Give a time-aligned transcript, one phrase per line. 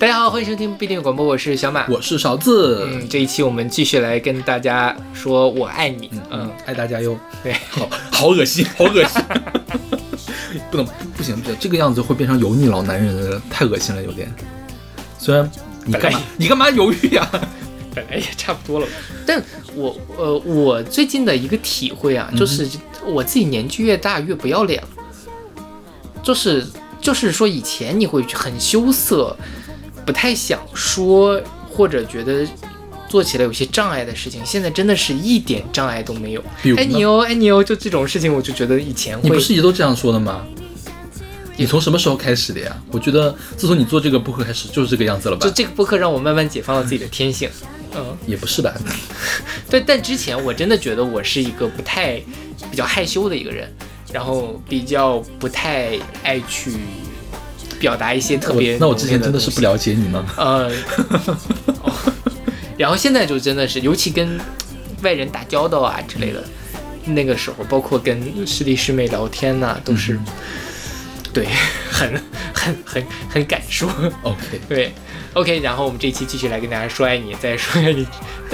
[0.00, 2.86] 大家好，欢迎收听不一定广播，我是小马，我是勺子。
[2.88, 7.18] 嗯，这一期我们继续来跟大家说我爱你，嗯，爱大家哟。
[7.42, 9.20] 对，好好恶心，好恶心，
[10.70, 14.32] 不能不不行，这这个样子会变成油腻老男人，太恶心了，有点。
[15.18, 15.50] 虽然
[15.84, 17.28] 你干嘛你干嘛犹豫呀？
[17.92, 18.86] 本来也差不多了，
[19.26, 19.42] 但
[19.74, 22.68] 我呃，我最近的一个体会啊，就是
[23.04, 24.88] 我自己年纪越大越不要脸了，
[26.22, 26.64] 就是
[27.00, 29.36] 就是说以前你会很羞涩。
[30.08, 31.38] 不太想说，
[31.70, 32.48] 或者觉得
[33.10, 36.42] 做起来有些障碍的事情，现在真的是一点障碍都没有。
[36.78, 40.46] 爱你哦，爱你哦，就这种事情，我就觉得以前你不是一直都这样说的吗？
[41.58, 42.74] 你从什么时候开始的呀？
[42.90, 45.44] 我觉得自从你做这个播客开始就是这个样子了吧？
[45.46, 47.50] 就这个播客让我慢慢解放了自己的天性。
[47.94, 48.72] 嗯，也不是吧？
[49.68, 52.14] 对，但之前我真的觉得我是一个不太
[52.70, 53.70] 比较害羞的一个人，
[54.10, 56.72] 然后比较不太爱去。
[57.80, 60.24] 表达一些特别，那我之前真的是不了解你吗？
[60.36, 60.70] 呃，
[62.76, 64.38] 然后现在就真的是，尤其跟
[65.02, 66.42] 外人打交道啊之类的，
[67.04, 70.18] 那个时候，包括跟师弟师妹聊天呐，都是，
[71.32, 71.46] 对，
[71.90, 72.12] 很
[72.52, 73.88] 很很很敢说。
[74.22, 74.92] OK，对
[75.34, 78.06] ，OK，然后我们这一期继续来跟大家说爱你，再说爱你，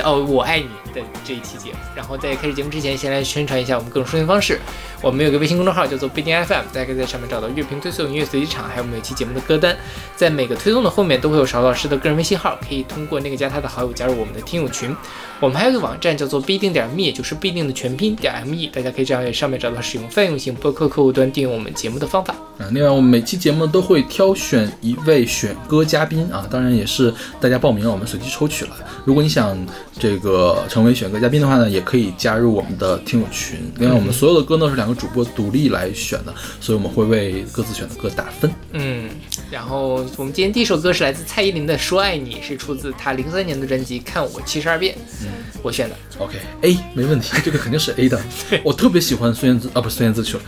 [0.03, 0.69] 哦，我爱你
[1.03, 1.77] 的这一期节目。
[1.95, 4.59] 然后在开始节目之前，先来宣传一下我们各种收听方式。
[5.03, 9.77] 我们有个微信公众号叫做必定 FM，大家可以在上面找到乐评推送、音乐随机场，还有每期节目的歌单。
[10.17, 14.97] 在每个推送的后面都会有邵老师的个人微信号，可以通过那个加他的好友加入我们的听友群。
[15.41, 22.35] 我们还有个网站叫做必定点 me，就是必定的全拼点 me，大家可以这样在上面找到使用泛用型播客客户端订阅我们节目的方法。
[22.57, 28.71] 啊，另外我们每期节目都会挑选一位选歌嘉宾啊，当然也是大家报名，我们随机抽取了。
[29.05, 29.59] 如果你想
[29.99, 33.59] 这个成为选歌嘉宾的话呢，也可以加入我们的听友群。
[33.79, 38.51] 另外我们所有的歌呢是两个主播独立来选的，所以我们会为各自选的歌打分。
[38.73, 39.09] 嗯，
[39.51, 44.95] 然后我们今天第一首歌是来自蔡依林的《说爱你》，是出自她零三年的专辑《看我七十二变》。
[45.23, 45.29] 嗯，
[45.63, 45.97] 我选的。
[46.19, 48.21] OK，A 没问题，这个肯定是 A 的。
[48.63, 50.43] 我特别喜欢孙燕姿啊，不是孙燕姿去了。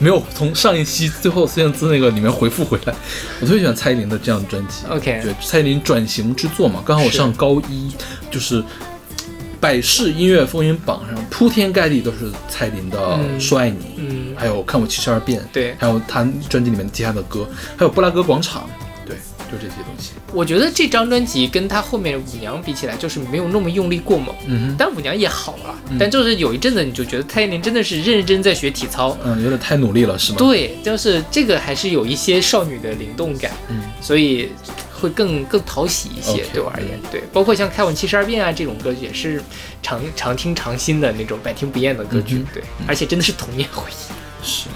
[0.00, 2.94] 没有从上一期最后孙燕姿那个里面回复回来，
[3.40, 4.86] 我特别喜欢蔡依林的这样的专辑。
[4.88, 7.90] OK，对，蔡依林转型之作嘛，刚好我上高一，
[8.30, 8.62] 就是
[9.60, 12.98] 百事音乐风云榜上铺天盖地都是蔡依林的
[13.40, 18.68] 《说爱你》，嗯，还有看我七十二变，对，还有她专辑里面其他的歌，还有布拉格广场。
[19.06, 19.16] 对
[19.50, 24.34] 就这些东西，我觉得这张专辑跟她后面舞娘比起来，就是没有那么用力过猛。
[24.46, 30.38] 嗯，但舞娘也好了，但就是有一阵子你就觉得蔡依林真的是认真在学体操，嗯，有点太努力了，是吗？
[30.38, 34.50] 对，就是这个还是有一些少女的灵动感，嗯，所以
[34.98, 39.40] 会更更讨喜一些，对我而言，对，包括像《开往七十二变》啊这种歌曲，也是
[39.82, 44.68] 常常听常新的那种百听不厌的歌曲，对，而且真的是童年回忆，是。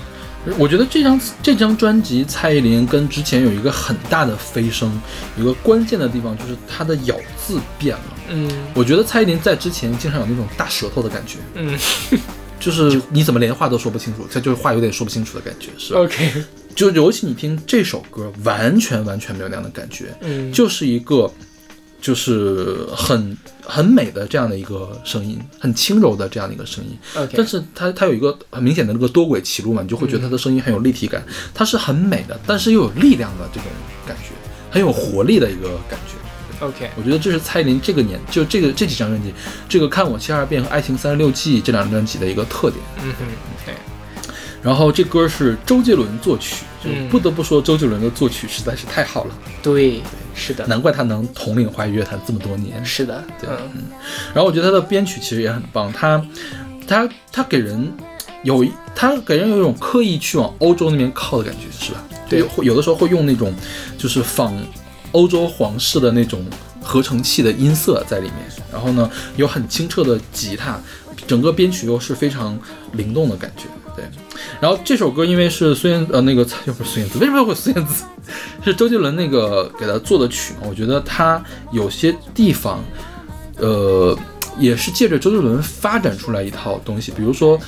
[0.58, 5.00] 我觉得这张这张专辑，蔡依林跟之前有一个很大的飞升，
[5.38, 8.04] 有个关键的地方就是她的咬字变了。
[8.28, 11.38] 嗯，我觉得蔡依林在之前经常有那种大舌头的感觉。
[11.54, 11.78] 嗯，
[12.58, 16.44] 就是你怎么连话都说不清楚，他就是话有点说不清楚的感觉，是 OK。
[16.74, 20.14] 就尤其你听这首歌，完全完全没有那样的感觉。
[20.20, 21.32] 嗯，就是一个。
[22.02, 26.98] 就是很很美的这样的一个声音，很轻柔的这样的一个声音。
[27.32, 31.22] 但是它它有一个很明显的那个多轨起路嘛，你就会觉得它的声音很有立体感。
[31.54, 33.68] 它是很美的，但是又有力量的这种
[34.04, 34.30] 感觉，
[34.68, 36.66] 很有活力的一个感觉。
[36.66, 39.32] OK，我觉得这是蔡依林这个年就这个这几张专辑，
[39.68, 42.82] 这个看我七二变和爱情三十六计这两张专辑的一个特点。
[43.04, 43.24] 嗯哼，
[43.64, 43.74] 对。
[44.62, 49.36] 然后这歌是周杰伦作曲，就不得不说周杰伦的作曲实在是太好了。
[49.60, 50.00] 对，
[50.34, 52.84] 是的，难怪他能统领华语乐坛这么多年。
[52.84, 53.50] 是的，对。
[53.74, 53.82] 嗯。
[54.32, 56.24] 然后我觉得他的编曲其实也很棒，他
[56.86, 57.92] 他他给人
[58.44, 58.64] 有
[58.94, 62.04] 他给人有一种刻意去往欧洲那边靠的感觉，是吧？
[62.28, 62.44] 对。
[62.64, 63.52] 有的时候会用那种
[63.98, 64.56] 就是仿
[65.10, 66.46] 欧洲皇室的那种
[66.80, 68.36] 合成器的音色在里面，
[68.72, 70.80] 然后呢有很清澈的吉他，
[71.26, 72.56] 整个编曲又是非常
[72.92, 73.64] 灵动的感觉。
[73.94, 74.04] 对，
[74.60, 78.04] 然后这首歌因为是孙燕呃那个又不是孙燕姿，为什么会孙燕姿？
[78.64, 80.60] 是周杰伦那个给他做的曲嘛？
[80.68, 81.42] 我觉得他
[81.72, 82.82] 有些地方，
[83.58, 84.16] 呃，
[84.58, 87.58] 也是借着周杰伦发展出来一套东西，比如说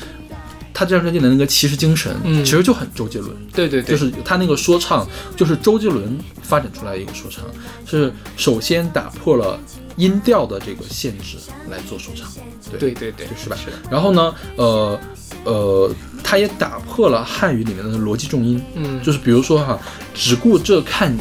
[0.72, 3.36] 他这张专辑的那个骑士精神，嗯，其实就很周杰伦。
[3.52, 5.06] 对对对，就是他那个说唱，
[5.36, 7.44] 就是周杰伦发展出来一个说唱，
[7.84, 9.58] 是首先打破了
[9.96, 11.36] 音调的这个限制
[11.68, 12.30] 来做说唱。
[12.78, 13.56] 对对对，是吧？
[13.56, 13.70] 是。
[13.90, 14.98] 然后呢，呃
[15.44, 15.90] 呃。
[16.24, 19.78] 他也打破了汉语里面的逻辑重音，嗯，就是比如说哈，
[20.14, 21.20] 只顾着看你，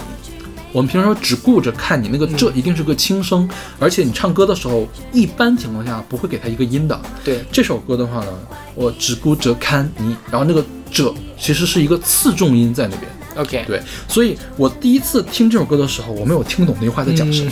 [0.72, 3.48] 我们平常说只顾着看你，那个这一定是个轻声，
[3.78, 7.00] 而且你唱歌的时候，一般情况下不会给他一个音的。
[7.24, 8.32] 对这首歌的话呢，
[8.74, 13.12] 我只顾着看你，然后那个这其实是一个次重音在那边。
[13.36, 17.52] OK，对，所以我第一次听这首歌的时候，我没有听懂那句话在讲什么。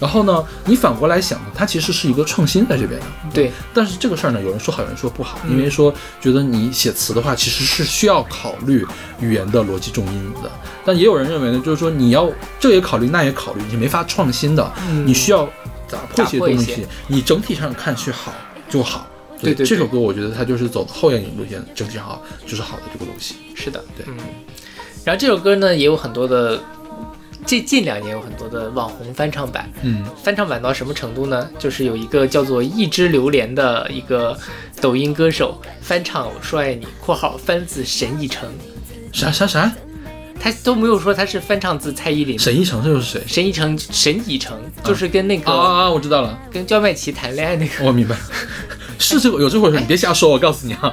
[0.00, 3.06] 然后呢，你反过来想呢，它其实是一个创新在这边的。
[3.34, 8.86] 对，但是这个事儿呢，有人说好，有人说不好，因为说觉得你写词的话，其实是需要考虑
[9.20, 10.48] 语言的逻辑重音的。
[10.84, 12.30] 但也有人认为呢，就是说你要
[12.60, 14.72] 这也考虑，那也考虑，你没法创新的，
[15.04, 15.44] 你需要
[15.90, 18.32] 打破一些东西，你整体上看去好
[18.70, 19.06] 就好。
[19.40, 23.34] 对对，这首歌我觉得它就是走后眼影路线，整体好就是好的这个东西。
[23.56, 24.06] 是的，对。
[24.08, 24.16] 嗯，
[25.04, 26.62] 然后这首歌呢也有很多的。
[27.46, 31.48] 近近两年有很多的网红翻唱版，嗯，翻唱版到什么程度呢？
[31.58, 34.38] 就是有一个叫做一只榴莲的一个
[34.80, 38.48] 抖音歌手翻唱《我说爱你》（括号翻自沈以诚）。
[39.12, 39.72] 啥啥啥？
[40.40, 42.38] 他都没有说他是翻唱自蔡依林。
[42.38, 43.22] 沈以诚这又是谁？
[43.26, 47.84] 沈以诚，沈以诚就是跟那个啊啊，我知道了，跟焦迈奇谈恋爱那个。
[47.84, 48.16] 我明白，
[48.98, 50.92] 是这个有这回事，你别瞎说，我告诉你啊。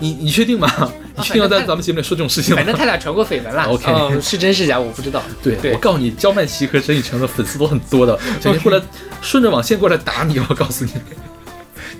[0.00, 0.68] 你你确定吗？
[1.16, 2.56] 你确定要在咱们节目里说这种事情吗？
[2.56, 3.64] 反正他俩传过绯闻了。
[3.64, 5.22] OK，是真是假我不知道。
[5.42, 8.84] 对，我告诉你，焦曼琪和沈以诚的粉丝都很多的，整天过来
[9.22, 10.38] 顺着网线过来打你。
[10.38, 10.92] 我告诉你。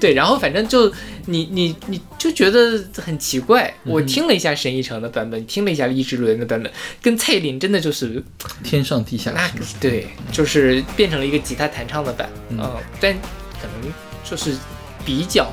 [0.01, 0.93] 对，然后反正就
[1.27, 3.73] 你你你就觉得很奇怪。
[3.85, 6.71] 我听了一下沈以诚的版本，听了一下一只榴莲的版本，
[7.01, 8.23] 跟蔡依林真的就是
[8.65, 9.31] 天上地下。
[9.31, 9.49] 那
[9.81, 12.29] 对，就是变成了一个吉他弹唱的版。
[12.51, 12.59] 嗯，
[13.01, 13.93] 但可能
[14.29, 14.57] 就是
[15.05, 15.49] 比较。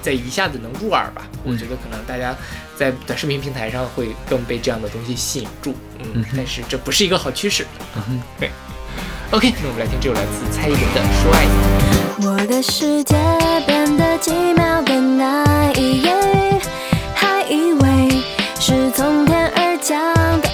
[0.00, 1.28] 在一下子能入耳吧？
[1.44, 2.36] 我觉得可能大家
[2.76, 7.66] 在短视频平台上会更被这样的东西吸引住，嗯，但是这不是一个好趋势。
[7.96, 8.50] 嗯，对。
[9.30, 11.50] OK，那我们来听这首来自蔡依林的《说爱你》。
[12.28, 13.16] 我的世界
[13.66, 16.14] 变得奇妙更难以言
[16.52, 16.60] 喻，
[17.14, 18.22] 还以为
[18.60, 20.51] 是从天而降的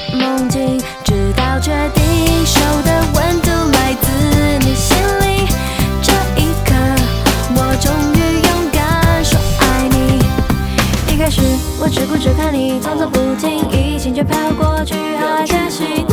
[11.91, 16.05] 只顾着看你，匆匆不经意，心却飘过去，还开心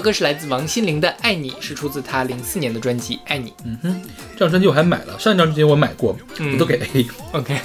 [0.00, 3.50] 首歌是来自王心凌的《爱你》，是出自她零四年的专辑《爱你》。
[3.64, 4.02] 嗯哼，
[4.32, 7.06] 这张专辑我还买了，上一张专辑我买过，嗯我都给 A。
[7.32, 7.60] OK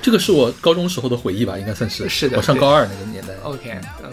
[0.00, 2.08] 这个是我高中时候的回忆吧，应该算是。
[2.08, 3.34] 是的我上高二那个年代。
[3.42, 4.10] OK，嗯。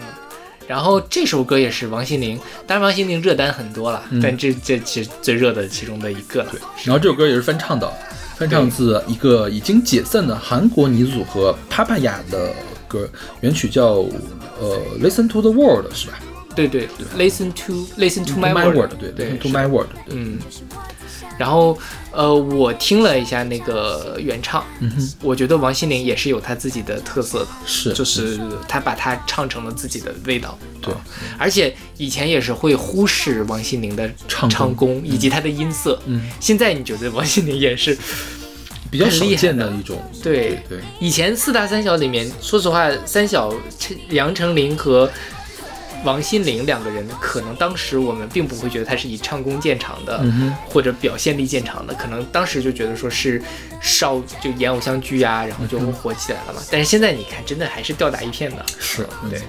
[0.68, 6.52] 然后这首歌也是王心凌，当然王心凌热单很多了，嗯但这这其实最热的其中的一个了。
[6.84, 7.90] 然后这首歌也是翻唱的，
[8.36, 12.52] 翻唱自一个已经解散的韩国女组合 Papaya 的
[12.86, 13.08] 歌，
[13.40, 14.04] 原曲叫
[14.60, 16.20] 呃 Listen to the World 是吧
[16.54, 20.38] 对对，Listen to Listen to my word 对对 Listen to my word，嗯。
[21.38, 21.76] 然后
[22.12, 30.56] 呃，我听了一下那个原唱，嗯哼，我觉得王心凌也是有她自己的特色的，是就是她把它唱成了自己的味道。
[30.80, 30.92] 对。
[30.92, 31.00] 啊
[31.38, 34.50] 而且以前也是会忽视王心凌的唱功。
[34.50, 36.00] 唱功以及她的音色。
[36.06, 37.96] 嗯，现在你觉得王心凌也是
[38.90, 40.62] 比较少见的一种，对。
[40.68, 43.52] 对，以前四大三小里面，说实话，三小
[44.10, 45.10] 杨丞琳和
[46.04, 53.42] 王心凌两个人，可能当时我们并不会觉得他是以唱功见长的，嗯，或者表现力见长的，可能当时就觉得说是
[53.80, 56.60] 少就演偶像剧啊，然后就火起来了嘛。
[56.70, 58.64] 但是现在你看，真的还是吊打一片的。
[58.78, 59.40] 是，嗯对。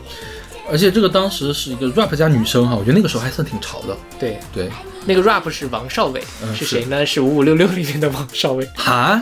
[0.71, 3.97] 而且这个当时是一个 rap 加女生哈，我觉得那个时候还算挺潮的。
[4.17, 4.69] 对，对，
[5.05, 7.05] 那个 rap 是王少伟，嗯是谁呢？
[7.05, 8.65] 是五五六六里面的王少伟。
[8.75, 9.21] 哈，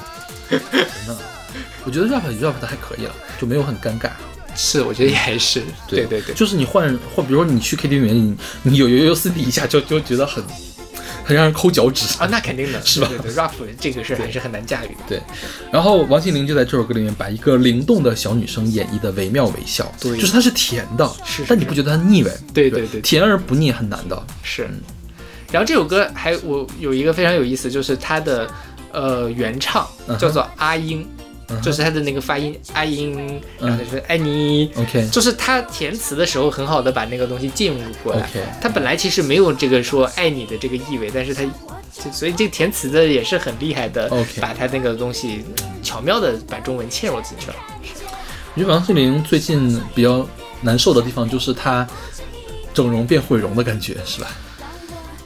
[0.50, 0.58] 真
[1.06, 1.16] 的，
[1.84, 4.10] 我觉得 rap rap 的还可以了，就没有很尴尬。
[4.54, 5.62] 是，我觉得也还是。
[5.88, 6.34] 对对对。
[6.34, 10.42] 就是你换或比如说你去 KTV 里面，你你有有有 CD 一下就就觉得很
[11.24, 12.06] 很让人抠脚趾。
[12.18, 13.08] 啊，那肯定的， 是吧？
[13.08, 15.00] 对对对，rap 这个事儿还是很难驾驭的。
[15.08, 15.20] 对，
[15.72, 20.18] 然后王心凌就在这首歌里面把一个灵动的小女生演绎的惟妙惟肖，对。
[20.18, 22.30] 就是她是甜的，是是但你不觉得她腻味？
[22.52, 22.80] 对对？
[22.80, 24.20] 对对甜而不腻很难的。
[24.42, 24.68] 是，
[25.52, 28.48] 然后这首歌还我有一个非常有意思，就是它的
[28.92, 29.86] 呃原唱
[30.18, 31.19] 叫做阿英，嗯
[31.50, 38.20] 哼就是他的那个发音阿英，嗯然后就是爱你，OK 就是他填词的时候很好的把那个东西进入过来。
[38.20, 45.44] OK，他本来其实没有这个说爱你的这个意味，但是他就所以这个填词的也是很厉害的 OK 把他那个东西
[45.82, 47.56] 巧妙的把中文嵌入进去了。
[48.54, 50.26] 我觉得王心凌最近比较
[50.62, 51.86] 难受的地方就是她
[52.72, 54.28] 整容变毁容的感觉，是吧？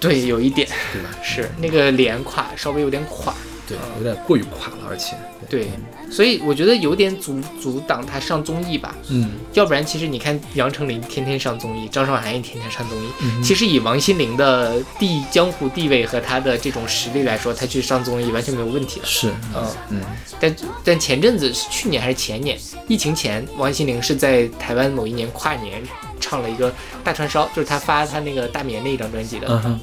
[0.00, 1.08] 对，有一点对吧？
[1.22, 3.34] 是那个脸垮，稍微有点垮。
[3.66, 5.16] 对，有点过于垮了，而且，
[5.48, 5.68] 对，
[6.10, 8.94] 所以我觉得有点阻阻挡他上综艺吧。
[9.08, 13.08] 嗯，要不然，其实你看杨丞琳天天上综艺，张韶涵也天天上综艺。
[13.22, 19.06] 嗯其实以王心凌的地江湖地位和她的这种实力来说，她去上综艺完全没有问题的。
[19.06, 20.00] 是，嗯，嗯，
[20.38, 25.82] 但但前阵子是去年还是前年，疫情前，王心凌是在台湾某一年跨年
[26.20, 29.78] 唱了一个大串烧，就是她发她那个大眠那一张专辑的。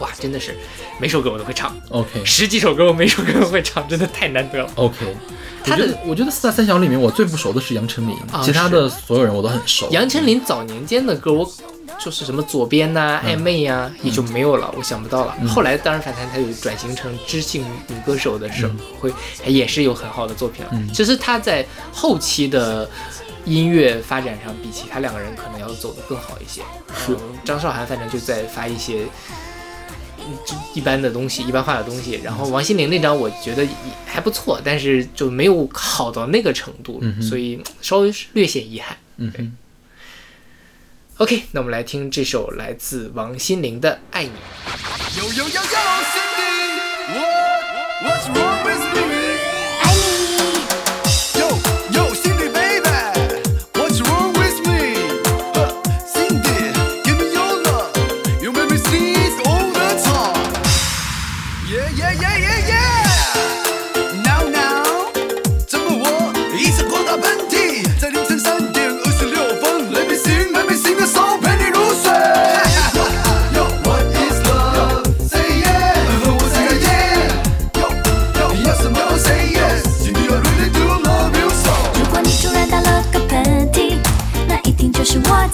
[0.00, 0.56] 哇，真的是
[0.98, 4.70] 每首歌我都会唱，，OK 十几首歌我每首歌都会唱，真的太难得了。
[4.74, 4.96] OK。
[5.62, 9.86] 他的我觉得，四大三小里面我最不熟的是杨丞琳，啊其他的所有人我都很熟。
[9.90, 11.52] 杨丞琳早年间的歌，我
[12.02, 15.36] 就是什么左边呐、嗯暧昧呀、也就没有了，我想不到了。
[15.46, 19.12] 后来当然反弹，他有转型成知性女歌手的时候，会
[19.44, 20.64] 也是有很好的作品
[20.94, 22.88] 其实他在后期的
[23.44, 26.62] 音乐发展上，比其他两个人可能要走得更好一些。
[27.44, 29.04] 张韶涵反正就在发一些。
[30.74, 32.20] 一般的东西，一般化的东西。
[32.22, 33.70] 然后王心凌那张我觉得也
[34.06, 38.96] 还不错，但是就没有好到那个程度，嗯所以稍微略显遗憾。
[39.16, 39.56] 嗯哼
[41.18, 44.30] ，OK，那我们来听这首来自王心凌的《爱你》。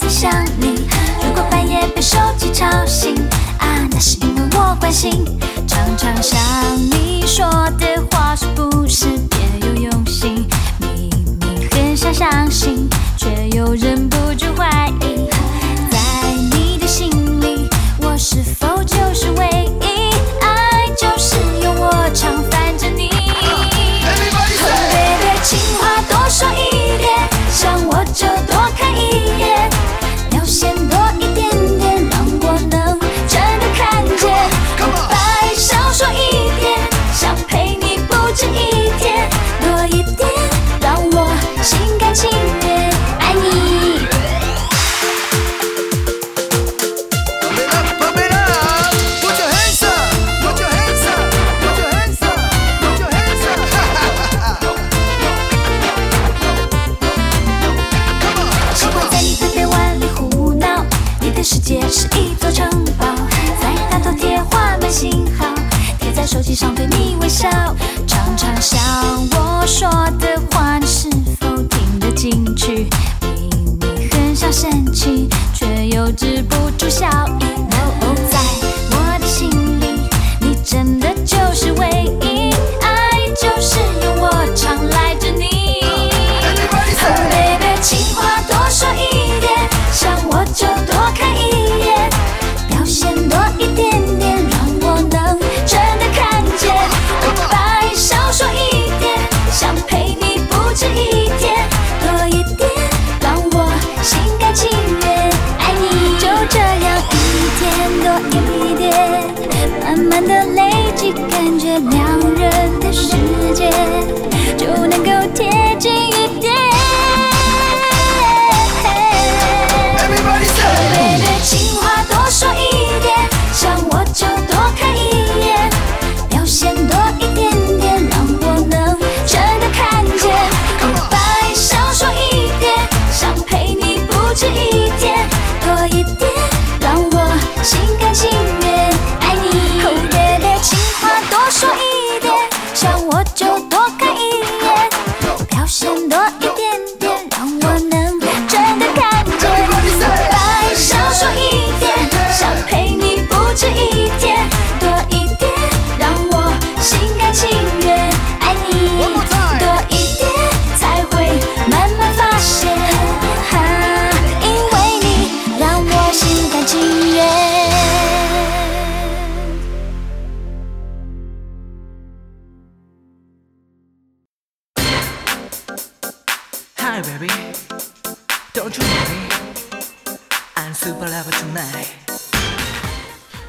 [0.07, 0.87] 想你。
[1.21, 3.15] 如果半夜被手机吵醒，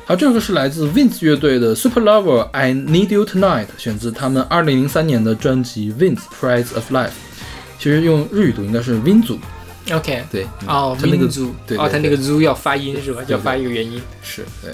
[0.09, 7.11] 好，这首歌是来自 Vince 乐队的 Super Lover I Need You Tonight，选自他们2003年的专辑 Vince Prize of Life。
[7.79, 9.39] 其实用日语读应该是 Vin 组
[9.93, 13.23] ，OK，对，嗯哦，他那个对对他那个 z 要发音是吧？
[13.29, 14.01] 要发一个元音。
[14.23, 14.73] 是对。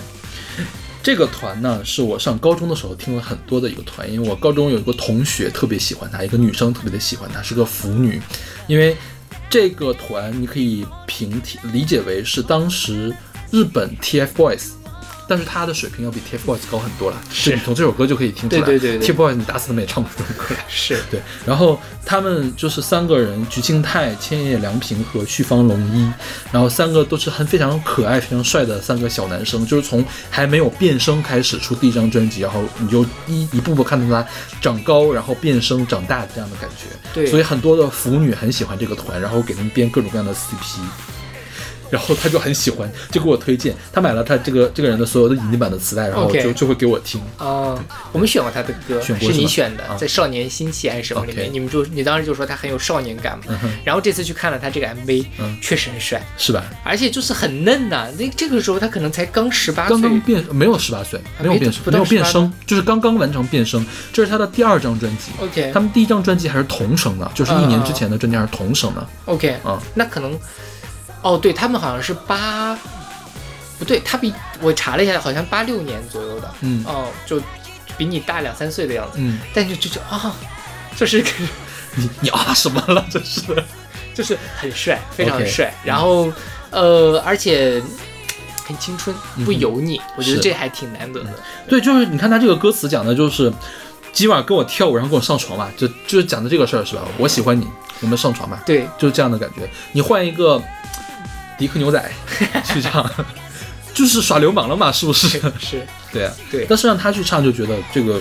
[1.03, 8.23] 这个团呢，是我上高中的时候听了很多的一个团，因为我高中有一个同学特别喜欢她，一个女生特别的喜欢她，是个腐女。
[8.69, 8.97] 因为
[9.51, 13.13] 这个团你可以平替理解为是当时
[13.51, 14.69] 日本 TFBOYS，
[15.27, 17.21] 但是他的水平要比 TFBOYS 高很多了。
[17.31, 20.65] 是你从这首歌就可以听出来，对对对对 TFBOYS 你打死他们也唱不出这种歌来。
[20.69, 26.11] 是对，然后他们就是三个人，菊庆泰、千叶良平和旭方龙一，
[26.53, 34.29] 然后三个都是很非常可爱、非常帅的三个小男生，就是从还没有变声开始出第一张专辑，然后你就一一步步看到他
[34.61, 36.87] 长高，然后变声、长大这样的感觉。
[37.13, 40.81] 对所以很多的腐女很喜欢这个团，然后给他们编各种各样的 CP。
[41.95, 43.73] 然后他就很喜欢，就给我推荐。
[43.93, 47.21] 他买了他这个这个人的所有的引进版的磁带，然后就就会给我听。
[47.39, 47.81] 哦，
[48.11, 53.45] 我们选过他的歌，选过是你选的，啊在《少年心气》还是什么里面你们就你当时就说他很有少年感嘛。
[53.85, 56.65] 然后这次去看了他这个 MV，、嗯确实很帅，是吧？
[56.83, 63.85] 而且就是很嫩呐、那这个时候他可能才刚十八岁，刚刚变没有十八岁，没有变声，没有变声，就是刚刚完成变声。
[64.13, 65.31] 这是他的第二张专辑。
[65.41, 69.07] OK 他们第一张专辑还是童声的，就是一年之前的专辑还是童声的。
[69.27, 70.39] OK，嗯那可能，
[71.25, 72.79] 哦，对他们好像是八，
[73.79, 77.41] 不对，他比我查了一下，好像八六年左右的，嗯哦，就
[77.97, 80.37] 比你大两三岁的样子，嗯，但是就就啊、
[80.95, 81.31] 就是个
[81.97, 83.03] 你你啊什么了？
[83.11, 83.41] 这是
[84.13, 86.31] 就是很帅，非常帅，然后
[86.71, 87.83] 呃，而且
[88.67, 91.31] 很青春，不嗯油腻，我觉得这还挺难得的。
[91.67, 93.51] 对，就是你看他这个歌词讲的就是
[94.13, 97.03] 今晚跟我跳舞，然后跟我上床嘛，就就是讲的这个事儿是吧？
[97.17, 97.67] 我喜欢你，
[98.01, 99.69] 我们上床吧，对，就是这样的感觉。
[99.93, 100.63] 你换一个
[101.59, 102.13] 迪克牛仔
[102.65, 103.09] 去唱，
[103.93, 105.29] 就是耍流氓了嘛，是不是？
[105.59, 106.67] 是，对啊，对。
[106.69, 108.21] 但是让他去唱，就觉得这个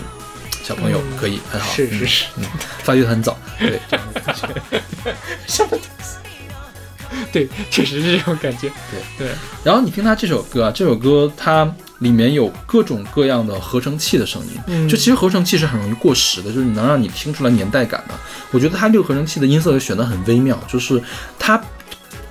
[0.64, 1.18] 小朋友嗯。
[1.18, 2.06] 可以、很好，嗯是是。
[2.06, 2.46] 是，嗯，
[2.84, 4.48] 发育的很早，对，这样的感觉。
[5.48, 6.18] 什么东西？
[7.32, 8.72] 对，确实是这种感觉。
[8.92, 9.28] 对。
[9.28, 9.28] 对，
[9.64, 14.88] 然后你听他这首歌啊，这首歌它里面有各种各样的合成器的声音，嗯。
[14.90, 18.14] 就其实合成器是很容易过时的，就是你能让你听出来年代感的。
[18.52, 21.02] 我觉得它这个合成器的音色选的很微妙，就是
[21.40, 21.60] 它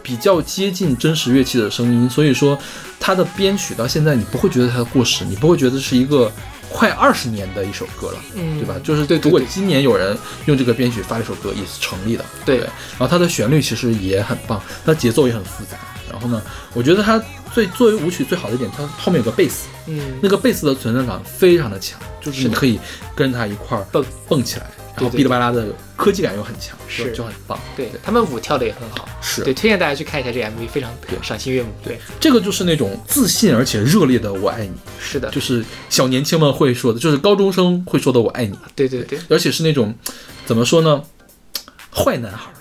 [0.02, 2.58] 比较接近真实乐器的声音，所以说
[2.98, 6.30] 它的编曲到现在你不会觉得它过时，你不会觉得是一个
[6.68, 8.18] 快二十年的一首歌了。
[8.34, 8.74] 嗯，对吧？
[8.82, 12.24] 就是对如果今年有人用这个编曲发了一首歌，也是成立的。
[12.44, 15.76] 对然后它的旋律其实也很棒，它节奏也很复杂。
[16.10, 16.42] 然后呢，
[16.74, 17.22] 我觉得它
[17.54, 22.78] 最作为舞曲最好的一点，它后面有个贝斯，嗯，那个贝斯的存在感非常的强，就是你可以
[23.14, 24.66] 跟着它一块儿蹦蹦起来。
[24.96, 27.04] 然后哔哩吧啦的科技感又很强，是。
[27.04, 27.58] 就就很棒。
[27.76, 29.42] 对他们舞跳的也很好，是。
[29.42, 30.90] 对，推荐大家去看一下这个 MV，非常
[31.22, 31.70] 赏心悦目。
[31.82, 39.94] 对，这个就是那种自信而且热烈的“我爱你是的”，，就是小年轻们会说的，就是高中生会说的“我爱你对对对，”，而且是那种
[40.44, 41.02] 怎么说呢，
[41.94, 42.54] 坏男孩儿。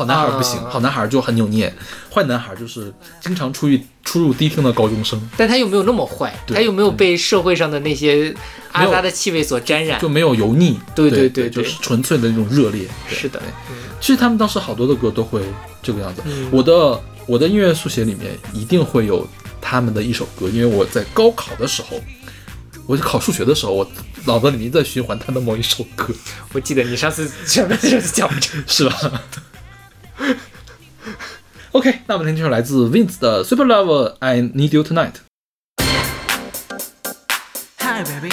[0.00, 1.70] 好男孩儿不行，啊好男孩儿就很扭捏，
[2.10, 8.34] 坏男孩儿就是经常出去出入迪厅的高中生，但他又没有那么坏，他又没有被社会上的那些
[8.72, 10.08] 阿达的气味所沾染就。
[10.08, 12.88] 没有油腻，对对对对就是纯粹的那种热烈。
[13.10, 13.38] 是的
[14.00, 15.42] 其实他们当时好多的歌都会
[15.82, 16.22] 这个样子。
[16.24, 19.28] 嗯我的我的音乐速写里面一定会有
[19.60, 22.00] 他们的一首歌，因为我在高考的时候，
[22.86, 23.86] 我考数学的时候，我
[24.24, 26.08] 脑子里面在循环他的某一首歌，
[26.54, 28.00] 我记得你上次讲过这个。
[28.66, 29.22] 是吧
[31.71, 35.15] ？OK，那我们听这首来自 Vince 的 Super Love I Need You Tonight。
[37.79, 38.31] Hi baby,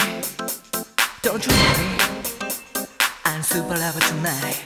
[1.22, 1.90] don't you worry.
[3.24, 4.65] I'm super level tonight.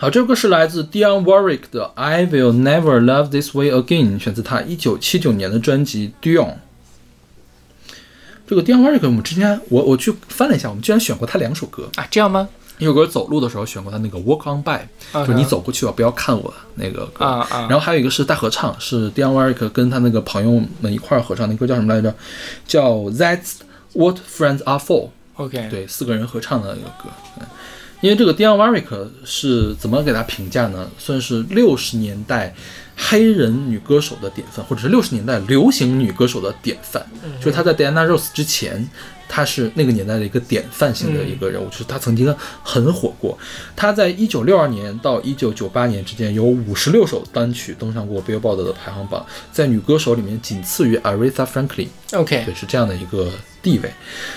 [0.00, 6.46] 好，这首歌是来自 Dionne Warwick 的《I Will Never Love This Way Again》，选自他一九七九年的专辑《Dion》。
[8.46, 11.86] 这个 Dionne Warwick，我们之前我我去翻了一下，我们居然选过他两首歌。
[11.96, 12.48] 啊，这样吗？
[12.78, 14.88] 一首歌走路的时候选过他那个《Walk On By》，
[15.26, 17.22] 就是你走过去吧，不要看我那个歌。
[17.22, 22.14] 啊啊然后还有一个是大合唱，是 Dionne Warwick 跟他那个朋友们一块儿合唱，那歌叫什么来着？
[22.66, 23.56] 叫《That's
[23.92, 25.08] What Friends Are For》。
[25.34, 27.10] OK，，对，四个人合唱的一个歌。
[27.38, 27.46] 嗯，
[28.00, 30.90] 因为这个 Dionne Warwick 是怎么给他评价呢？
[30.98, 32.54] 算是六十年代
[32.96, 37.04] 黑人女歌手的典范，或者是六十年代流行女歌手的典范。
[37.38, 38.88] 就是她在 Diana Ross 之前，
[39.28, 43.38] 她是那个年代的一个典范性的一个人物，就是她曾经很火过。
[43.76, 51.88] 她在一九六二年到一九九八年之间有五十六首单曲登上过 Billboard 的排行榜，在女歌手里面仅次于 Aretha Franklin。
[52.12, 53.30] OK，对，是这样的一个
[53.62, 53.92] 地位。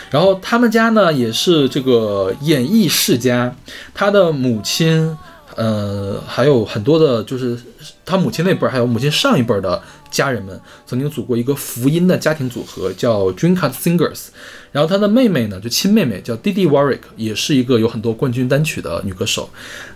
[0.09, 3.55] 然后他们家呢也是这个演艺世家，
[3.93, 5.17] 他的母亲，
[5.55, 7.57] 呃，还有很多的，就是
[8.05, 9.81] 他母亲那辈儿，还有母亲上一辈儿的
[10.11, 14.27] 家人们，曾经组过一个福音的家庭组合，叫 Dreamcast Singers。
[14.71, 19.47] 然后他的妹妹呢，就亲妹妹叫 Didi Warwick，也是一个有很多冠军单曲的女歌手。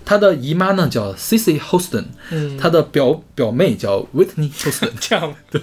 [0.06, 4.92] 她的姨妈呢叫 Cissy Houston，嗯，她的表表妹叫 Whitney Houston。
[5.02, 5.60] 这样对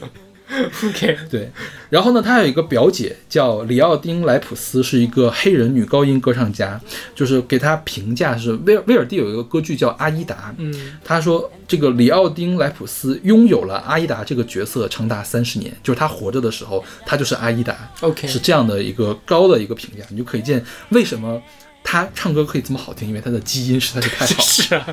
[0.87, 1.51] OK，对，
[1.89, 6.79] 然后呢，他还有一个表姐叫里奥丁·莱普斯，是一个黑人女高音歌唱家，
[7.15, 17.91] 就是给她评价是威尔威尔第有一个歌剧叫《阿依达》，嗯，他说这个里奥丁·莱普斯拥有了阿依达这个角色长达三十年，就是他活着的时候，他就是阿依达。
[18.01, 21.41] OK 是这样的一个高的一个评价，你就可以见为什么
[21.83, 24.41] 他唱歌可以这么好听，因为他的基因实在是太好了。
[24.43, 24.87] 是啊，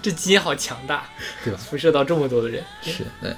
[0.00, 1.04] 这基因好强大，
[1.44, 3.34] 对吧辐射到这么多的人，是对，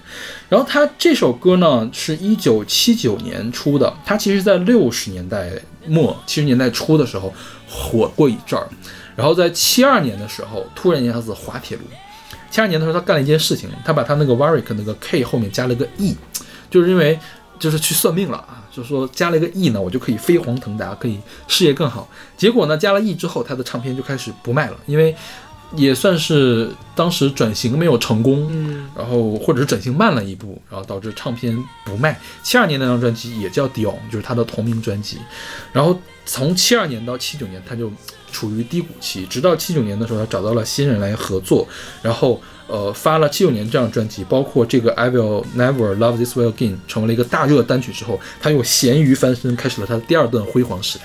[0.48, 5.50] 然后他这首歌呢是一九七九年出的，他其实在六十年代
[5.86, 7.32] 末、七十年代初的时候
[7.68, 8.68] 火过一阵儿，
[9.16, 11.82] 然后在七二年的时候突然一下子滑铁卢。
[12.50, 16.16] 七二年的时候，他干了一件事情，他把他那个 Warwick 那个 K 后面加了个 E，
[16.70, 17.18] 就是因为
[17.58, 22.08] 就是去算命了啊，就是说加了一个 E 呢，我就可以飞黄腾达，可以事业更好。
[22.36, 25.12] 结果呢，加了 E 之后，他的唱片就开始不卖了，因为
[25.76, 32.20] 也算是当时转型没有成功，嗯，然后或者是转型慢了一步，然后导致唱片不卖。
[32.42, 35.18] 七二年那张专辑也叫《Dion》，就是他的同名专辑。
[35.72, 37.90] 然后从七二年到七九年，他就
[38.32, 41.66] 处于低谷期，直到七九年的时候，他找到了新人来合作，
[42.02, 51.04] 然后呃发了七九年这张专辑，包括这个《I Will Never Love This Way Again》成为了一个大热单曲之后，他又咸鱼翻身，开始了他的第二段辉煌时代。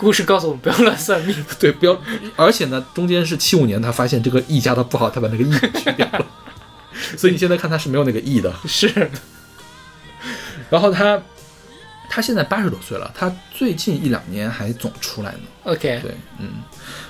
[0.00, 2.00] 故事告诉我们不要乱算命， 对，不要，
[2.34, 6.26] 而且呢，中间是七五年，他发现这个 E 加的不好，他把那个 E 给去掉了，
[7.18, 8.50] 所以你现在看他是没有那个 E 的。
[8.66, 9.10] 是
[10.70, 11.20] 然后他，
[12.08, 15.40] 他现在八十多岁了，他最近一两年还总出来呢。
[15.64, 16.62] OK，对，嗯。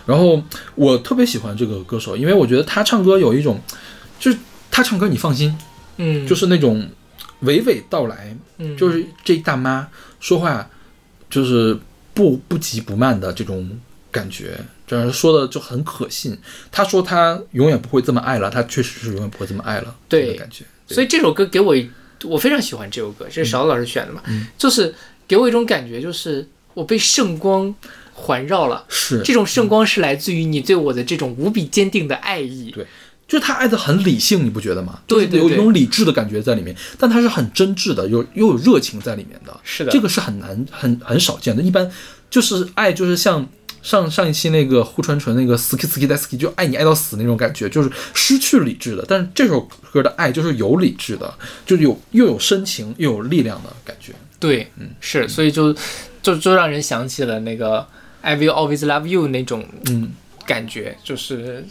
[0.04, 0.42] 然后
[0.74, 3.60] 我特别喜欢这个歌手，因为我觉得他唱歌有一种，
[4.18, 4.38] 就是
[4.70, 5.56] 他唱歌你放心，
[5.98, 6.88] 嗯，就是那种
[7.44, 9.86] 娓娓道来，嗯就是这大妈
[10.18, 10.68] 说话
[11.28, 11.78] 就是
[12.14, 13.70] 不不急不慢的这种
[14.10, 16.36] 感觉，这样说的就很可信。
[16.72, 20.64] 他说他永远不会这么爱了，他确实是永远不会这么爱了，对这个感觉。
[20.88, 21.74] 所以这首歌给我，
[22.24, 24.92] 我非常喜欢这首歌，这是勺子老师选的嘛，嗯就是
[25.28, 27.72] 给我一种感觉，就是我被圣光
[28.12, 28.84] 环绕了。
[28.88, 32.72] 是这种圣光是来自于你对我的这种无比坚定的爱意。
[32.72, 32.84] 对
[33.30, 34.98] 就是他爱的很理性，你不觉得吗？
[35.06, 39.56] 就是有一对对对种理智的感觉在里面，但他是很真挚的，有又有热情在里面的。
[39.62, 41.62] 是的这个是很难很很少见的。
[41.62, 41.88] 一般
[42.28, 43.48] 就是爱，就是像
[43.82, 49.04] 上上一期那个户川纯那个 ski ski d ski，就爱你爱到死那种感觉，就是失去理智的。
[49.06, 49.60] 但是这首
[49.92, 51.32] 歌的爱就是有理智的，
[51.64, 54.12] 就是有又有深情又有力量的感觉。
[54.40, 55.72] 对，嗯，是，所以就
[56.20, 57.86] 就就让人想起了那个
[58.22, 60.10] I will always love you 那种嗯，
[60.44, 61.64] 感觉，就是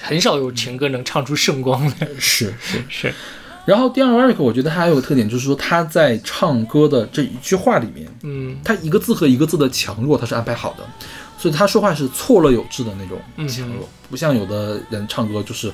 [0.00, 2.08] 很少有情歌能唱出圣光来。
[2.18, 2.82] 是是。
[2.88, 3.14] 是，
[3.66, 10.84] 然后 Dion Warwick 我觉得他还有个特点，就是说他在唱歌的这一句话里面，嗯他一个字和一个字的强弱他是安排好的，
[11.38, 15.70] 所以他说话是错落有致的那种强弱，不像有的人唱歌就是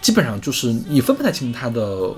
[0.00, 2.14] 基本上就是你分不太清他的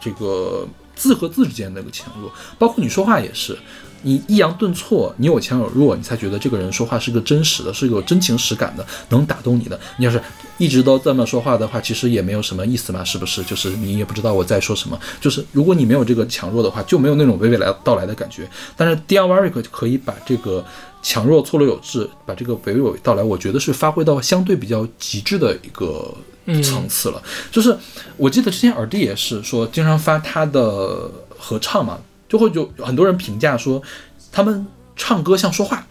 [0.00, 3.58] 这个字和字之间的那个强弱，包括你说话也是。
[4.04, 9.78] 你抑扬顿挫，你有强有弱，你才觉得这个人说话是个真实的，是有真情实感的，能打动你的。
[9.98, 10.22] 你要是
[10.58, 13.42] 一直都这么说话的话，其实也没有什么意思嘛，是不是？
[13.42, 14.96] 就是你也不知道我在说什么。
[15.20, 18.48] 就是如果你没有这个强弱的话，就没有那种娓娓来道来的感觉。
[18.76, 20.64] 但是 Warwick 可以把这个
[21.02, 26.14] 强弱错落有致，把这个娓娓道来，我觉得是发挥到相对比较极致的一个
[26.62, 27.22] 层次了。
[27.50, 27.76] 就是
[28.16, 33.82] 我记得之前耳弟也是说，经常发他的合唱嘛，就会有很多人评价说
[34.30, 35.86] 他们唱歌像说话，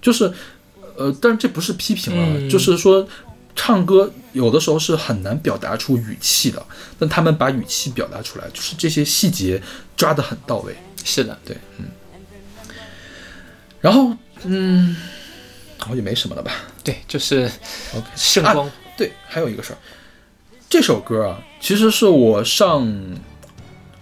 [0.00, 0.32] 就是
[0.96, 3.08] 呃，但是这不是批评了，嗯就是说。
[3.60, 6.64] 唱歌有的时候是很难表达出语气的，
[6.96, 9.60] 但他们把语气表达出来，就是这些细节
[9.96, 10.76] 抓得很到位。
[11.04, 11.86] 是的，对，嗯。
[13.80, 14.94] 然后，嗯，
[15.76, 16.52] 好像也没什么了吧
[16.84, 17.50] 对，就是
[17.96, 18.64] ？OK，圣光。
[18.64, 19.78] 啊对，还有一个事儿，
[20.70, 22.86] 这首歌啊，其实是我上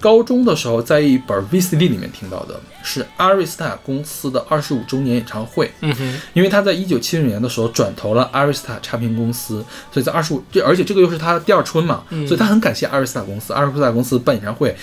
[0.06, 5.68] 高中的时候在一本 VCD 里面听到的，是阿瑞斯塔公司的二十五周年演唱会。
[5.80, 13.52] 嗯哼，因为他在一九七六年的时候转投了阿瑞斯塔唱片公司，所以在二十五这而且这个又是他的第二春嘛，所以他很感谢阿瑞斯塔公司。
[13.52, 14.76] 阿瑞斯塔公司办演唱会，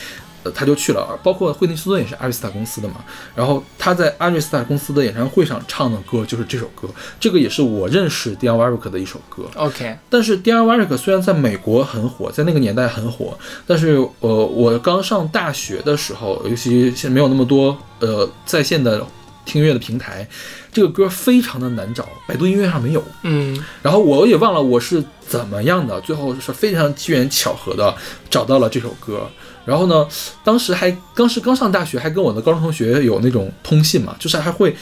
[0.43, 2.95] 呃他就去了，包括惠特尼休斯顿也是阿瑞斯塔公司的嘛。
[3.36, 6.88] 然后他在阿瑞斯塔公司的演唱会上唱的歌就是这首歌，
[7.19, 9.43] 这个也是我认识 Dion Warwick 的一首歌。
[9.56, 19.06] OK，但是 Dion Warwick 虽然在美国很火，在那个年代很火，但是呃，我刚上大学的时候，尤其现在没有那么多呃在线的
[19.45, 20.27] 听音乐的平台，
[20.71, 23.03] 这个歌非常的难找，百度音乐上没有。
[23.23, 27.93] 嗯然后我也忘了我是怎么样的，最后是非常机缘巧合的
[28.29, 29.29] 找到了这首歌。
[29.65, 30.08] 然后呢，
[30.43, 34.76] 当时还当时刚上大学，还跟我的高中同学有那种通信嘛，就是还会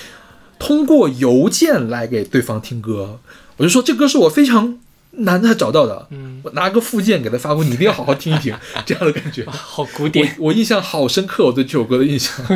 [0.57, 3.19] 通过邮件来给对方听歌。
[3.57, 4.79] 我就说这歌是我非常
[5.11, 9.45] 难的找到的，嗯，我拿个附件给他发过，你一定要好好听一听， 这样的感觉。
[9.45, 10.35] 好古典。
[10.39, 12.33] 我我印象好深刻，我对这首歌的印象。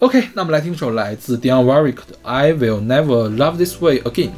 [0.00, 4.30] OK，OK， 那我们来听一首来自 Dion Warwick 的《I Will Never Love This Way Again》。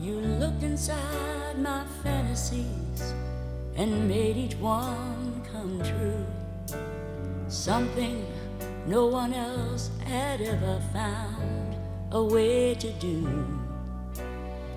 [0.00, 1.15] You looked inside
[3.76, 6.24] and made each one come true.
[7.48, 8.26] Something
[8.86, 11.76] no one else had ever found
[12.12, 13.28] a way to do.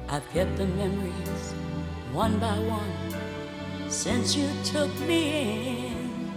[0.10, 1.54] I've kept the memories
[2.12, 6.32] one by one since you took me in.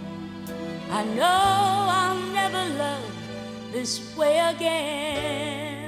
[0.89, 3.13] I know I'll never love
[3.71, 5.82] this way again.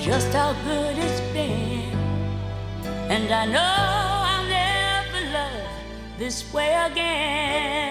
[0.00, 1.92] Just how good it's been.
[3.10, 3.74] And I know
[4.30, 7.87] I'll never love this way again.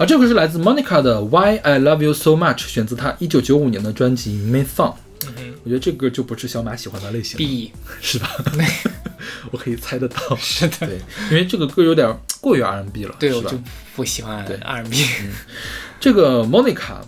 [0.00, 4.94] 好，这个是来自 Monica 的《Why I Love You So Much》，选自她一九九五年的专辑《Main Song》。
[5.62, 7.70] 我觉得这歌就不是小马喜欢的类型，B
[8.00, 8.30] 是吧？
[9.52, 10.98] 我可以猜得到， 是的，对，
[11.30, 13.60] 因为这个歌有点过于 R&B 了，对，我就？
[13.94, 15.04] 不喜欢对 R&B。
[16.00, 17.02] 这个 Monica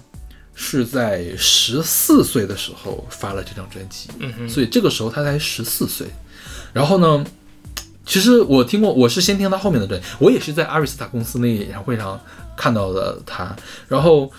[0.54, 6.06] 是在十四岁的时候发了这张专辑，嗯哼，所以这个时候她才十四岁。
[6.74, 7.24] 然后呢，
[8.04, 12.20] 其实我听过，我是先听她后面的专辑，我也是在阿瑞斯塔公司那个演唱会上
[12.56, 13.54] 看到了她。
[13.88, 14.30] 然后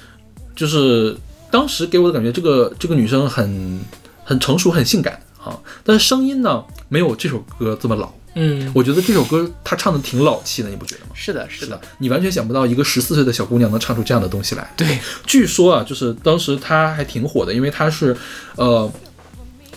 [0.55, 1.15] 就是
[1.51, 3.79] 当时给我的感觉，这个这个女生很
[4.23, 8.11] 很成熟，很性感啊，但是声音呢没有这首歌这么老。
[8.35, 11.11] 嗯，我觉得这首歌她唱的挺老气的，你不觉得吗？
[11.13, 14.73] 是的，是的，，你完全想不到一个十四岁的小姑娘能唱出这样的东西来。
[14.75, 14.97] 对，
[15.27, 18.17] 据说啊，就是当时她还挺火的，因为她是，
[18.55, 18.91] 呃，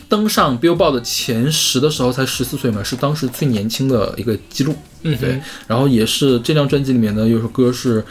[0.09, 4.75] 登上 Billboard 的前十的时候才十四岁嘛，是当时最年轻的一个记录。
[5.15, 8.05] 嗯对，，然后也是这张专辑里面呢有首歌是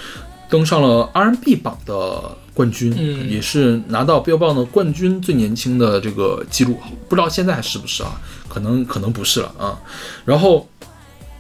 [0.50, 6.80] 登上了 R&B 榜的冠军，嗯也是拿到 Billboard 的冠军最年轻的这个记录，
[7.10, 8.20] 不知道现在还是不是啊？
[8.48, 9.80] 可能可能不是了啊。
[10.24, 10.68] 然后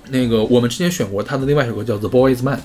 [0.09, 2.57] 那个我们之前选过他的另外一首歌叫《The Boy Is Man》。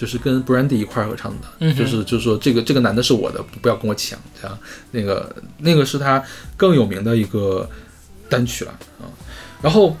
[0.00, 4.58] 就是跟 Brandy 一块儿合唱的，嗯就是就是说这个这个男的是我的，不要跟我抢，这样
[4.92, 6.24] 那个那个是他
[6.56, 7.68] 更有名的一个
[8.26, 9.04] 单曲了啊。
[9.60, 9.94] 然后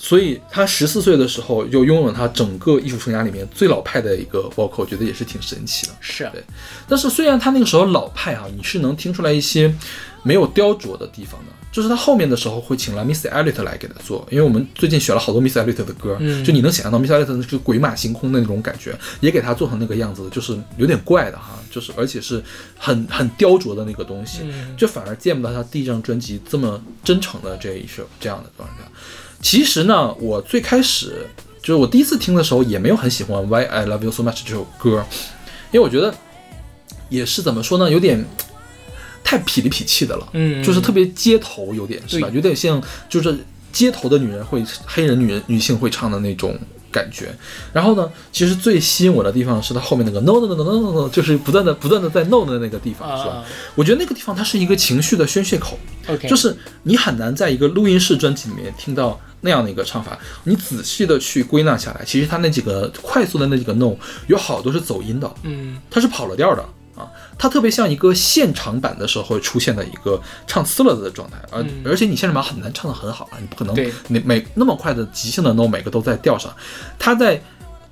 [0.00, 5.92] 所以他十四岁的时候就拥有了他整个艺术生涯里面最老派的一个 vocal，我觉得也是挺神奇的。
[6.00, 6.42] 是啊对
[6.88, 9.74] 但是虽然他那个时候老派啊，你是能听出来一些
[10.22, 11.52] 没有雕琢的地方的。
[11.70, 22.42] 就是他后面的时候会请来 Miss Elliot 来给他做，因为我们最近选了好多 Miss Elliot 的歌，嗯就你能想象到 Miss Elliot 是鬼马行空的那种感觉，也给他做成那个样子，就是有点怪的哈，就是而且是
[22.78, 28.84] 很很雕琢的那个东西，嗯就反而见不到他第一张专辑这么真诚的这一首这样的状态。
[29.40, 31.26] 其实呢，我最开始
[31.62, 35.04] 就是我第一次听的时候，也没有很喜欢《Why I Love You So Much》这首歌，
[35.70, 36.14] 因为我觉得
[37.08, 38.24] 也是怎么说呢，有点
[39.22, 42.28] 太痞里痞气的了，嗯就是特别街头，有点是吧？
[42.32, 43.38] 有点像就是
[43.72, 46.58] 街头的女人会黑人女人女性会唱的那种。
[46.90, 47.28] 感觉，
[47.70, 53.44] 然后呢，其实最吸引我的地方是它后面那个 no no no no no no no，就是不断的不断的在 no 的那个地方，是吧啊？
[53.74, 60.18] 我觉得那个地方它是一个情绪的宣泄口，，OK，就是你很难在一个录音室专辑里面听到那样的一个唱法。
[60.44, 63.94] 你仔细的去归纳下来，其实他那几个快速的那几个 no
[64.26, 66.62] 有好多是走音的，嗯它是跑了调的
[66.94, 67.08] 啊。
[67.38, 73.74] 它特别像一个现场版的时候会出现的一个唱呲了的状态，而、嗯而且你现场版很难唱得很好啊，你不可能
[74.08, 76.54] 每每那么快的即兴的 no 每个都在调上，
[76.98, 77.40] 它在。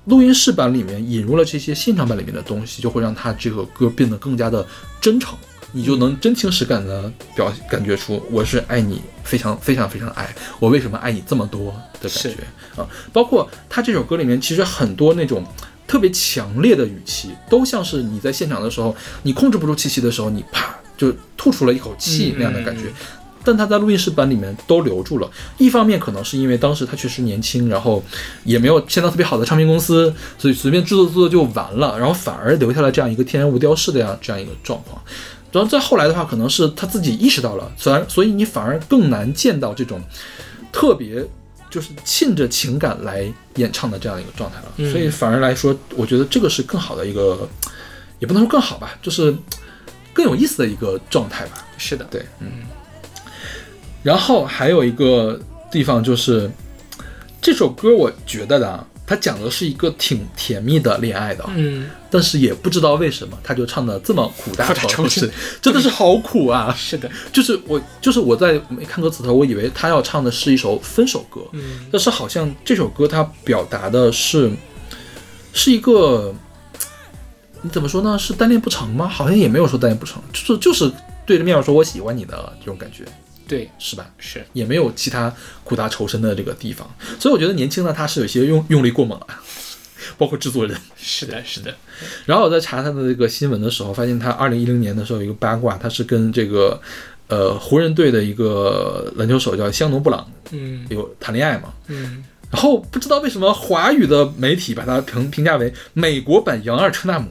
[0.07, 4.65] 录音室版里面引入了这些现场版里面的东西，就会让它这个歌变得更加的
[5.01, 5.37] 真诚，
[5.73, 12.87] 你就能真情实感的表感觉出我是爱你，非常非常非常爱，我为什么爱你这么多的感觉啊！
[13.11, 15.45] 包括他这首歌里面，其实很多那种
[15.87, 22.83] 特别强烈的语气，都像是你在现场的时候，你控制不住气息的时候，你啪就吐出了一口气那样的感觉。
[22.83, 22.93] 嗯
[23.43, 28.03] 但他在录音室版里面都留住了，一方面可能是因为当时他确实年轻，然后
[28.43, 35.01] 也没有签到特别好的唱片公司，所以随便制作制作就完了，然后反而留下了这样一个天然无雕饰的样这样一个状况。
[35.57, 39.99] 然后再后来的话，可能是他自己意识到了，虽然所以你反而更难见到这种
[40.71, 41.25] 特别
[41.67, 44.65] 就是沁着情感来演唱的这样一个状态了。
[44.77, 47.49] 嗯所以反而来说，我觉得这个是更好的一个，
[48.19, 49.35] 也不能说更好吧，就是
[50.13, 51.65] 更有意思的一个状态吧。
[51.79, 52.47] 是的，对，嗯。
[54.03, 55.39] 然后还有一个
[55.71, 56.49] 地方就是，
[57.41, 65.31] 这首歌我觉得呢，它讲的是一个挺甜蜜的恋爱的，嗯，但是也不知道为什么，他就唱的这么苦大仇仇深深，
[65.61, 66.71] 真的是好苦啊！
[66.77, 71.87] 是的，就是我，就是我在没看歌词的时候，我以为他要唱的是一首分手歌，嗯。
[71.89, 74.51] 但是好像这首歌他表达的是，
[75.53, 76.35] 是一个，
[77.61, 78.19] 你怎么说呢？
[78.19, 79.07] 是单恋不成吗？
[79.07, 80.91] 好像也没有说单恋不成，就是就是
[81.25, 83.05] 对着面说我喜欢你的这种感觉，
[83.47, 84.09] 对，是吧？
[84.17, 85.33] 是，也没有其他
[85.63, 86.87] 苦大仇深的这个地方，
[87.19, 89.27] 所以我觉得年轻的他是有些用用力过猛了，
[90.17, 90.77] 包括制作人。
[90.95, 91.73] 是的，是的，
[92.25, 96.79] 然后我在查他的这个新闻的时候，发现他二零一零年的时候有一个八卦，他是跟这个
[97.27, 101.73] 呃湖人队的一个篮球手叫香农布朗嗯有谈恋爱嘛。
[101.87, 107.29] 嗯，然后不知道为什么华语的媒体把他评评价为美国版杨二车纳姆，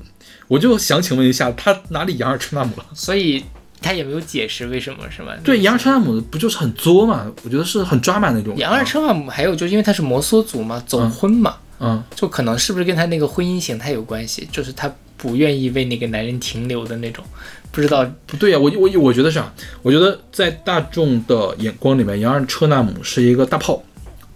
[0.49, 2.87] 我就想请问一下，他哪里杨二车纳姆了？
[2.95, 3.45] 所以
[3.81, 5.33] 他也没有解释为什么，是吗？
[5.45, 7.27] 对，杨二车纳姆不就是很作嘛？
[7.45, 8.57] 我觉得是很抓马那种。
[8.57, 14.49] 杨二车马姆还有就是因为他是摩梭族嘛，走婚嘛，嗯，就可能是不是跟他那个婚姻形态有关系？
[14.51, 17.25] 就是他不愿意为那个男人停留的那种，
[17.71, 19.53] 不知道不对呀、我我我觉得是啊，
[19.83, 23.83] 我觉得在大众的眼光里面，杨二车纳姆是一个大炮，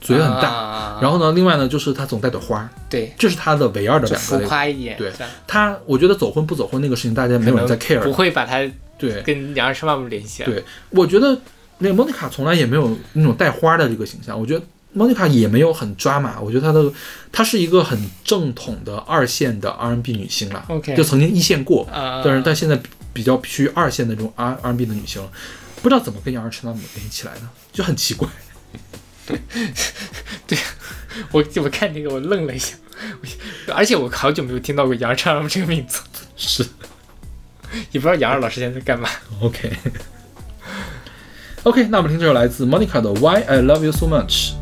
[0.01, 0.49] 嘴很大。
[0.49, 4.47] 啊然后呢，另外呢，就是他总带朵花，对，这是他的唯二的两个。
[4.47, 5.11] 夸一点，对
[5.47, 8.13] 他，我觉得走婚不走婚那个事情，大家没有人在 care 不。
[8.13, 8.59] 会把他
[9.01, 11.41] 对跟杨二车马姆联系。，对，我觉得
[11.79, 14.39] 那个莫妮卡从来也没有那种带花的这个形象。
[14.39, 16.93] 我觉得莫妮卡也没有很抓马，我觉得她的
[17.33, 20.65] 她是一个很正统的二线的 R&B 女星了。
[20.69, 22.81] OK 就曾经一线过，啊但是但现在
[23.13, 25.23] 比较趋于二线的这种 R R&B 的女星，
[25.83, 27.41] 不知道怎么跟杨二车纳姆联系起来的，
[27.73, 28.29] 就很奇怪。
[30.47, 30.59] 对
[31.31, 32.75] 我我看那个我愣了一下，
[33.73, 36.01] 而且我好久没有听到过杨二车马姆这个名字，
[36.37, 36.67] 是
[37.93, 39.09] 也不知道杨二老师现在在干嘛。
[39.41, 39.71] OK。
[41.65, 44.60] OK，那我们听这首来自 Monica 的 Why I Love You So Much。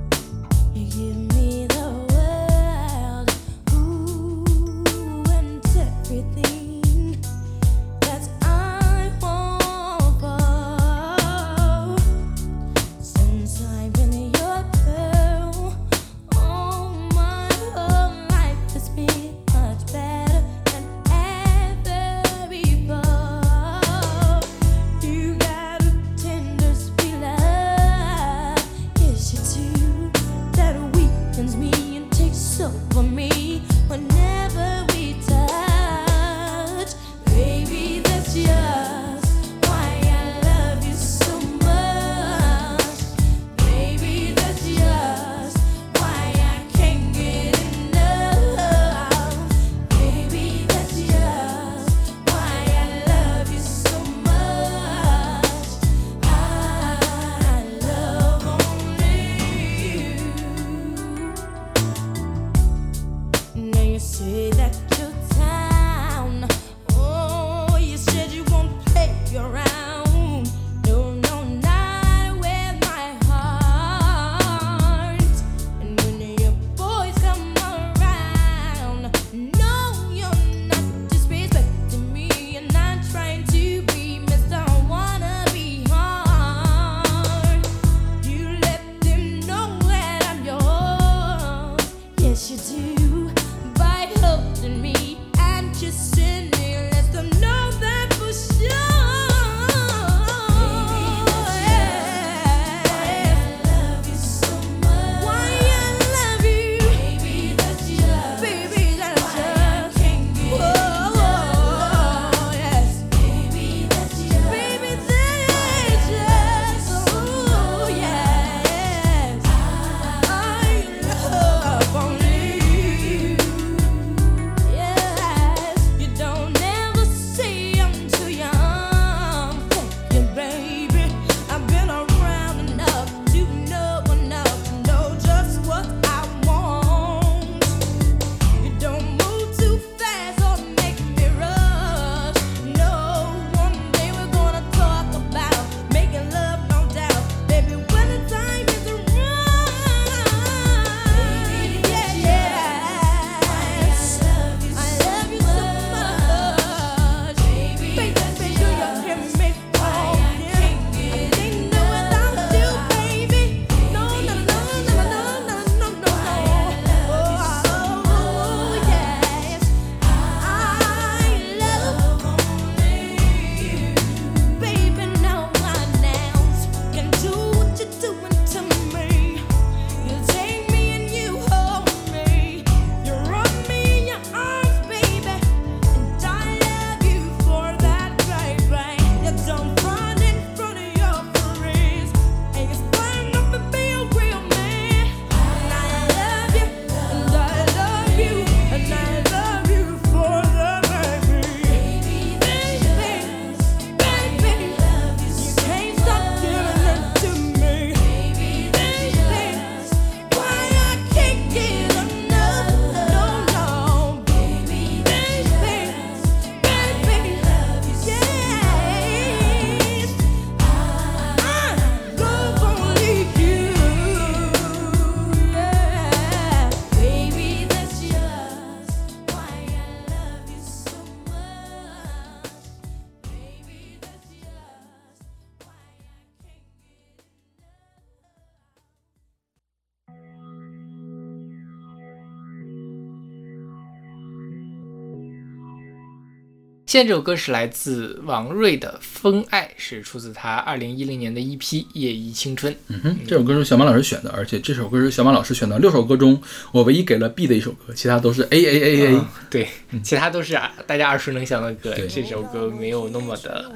[246.98, 252.72] 现在这首歌是来自王瑞的《风爱》，是出自他二零一零年的一批《夜忆青春》。
[252.88, 256.42] 嗯哼，这首歌是小马老师选的，而且这首歌是小马老师选的六首歌中，
[256.72, 259.14] 我唯一给了 B 的一首歌，其他都是 A A A A。
[259.14, 259.68] 嗯对，
[260.02, 261.94] 其他都是啊大家耳熟能详的歌。
[262.08, 263.70] 这首歌没有那么的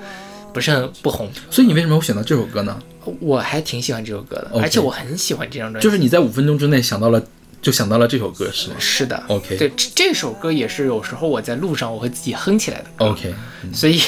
[0.53, 2.77] 不是很不红，所以你为什么会选到这首歌呢？
[3.21, 5.85] 我还挺喜欢这首歌的而且我很喜欢这张专辑。
[5.85, 7.25] 就是你在五分钟之内想到了，
[7.63, 13.33] 就想到了这首歌是吗是的 OK 对，这这首歌也是有时候我在路上我会自己哼起来的？OK，
[13.73, 14.03] 所以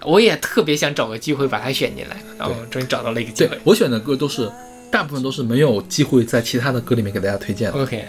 [0.00, 3.50] 我也特别想找个机会把它选进来，然后终于找到了一个机会。
[3.50, 4.50] 对我选的歌都是
[4.90, 7.78] 大部分都是没有机会在其他的歌里面给大家推荐的。
[7.78, 8.04] OK，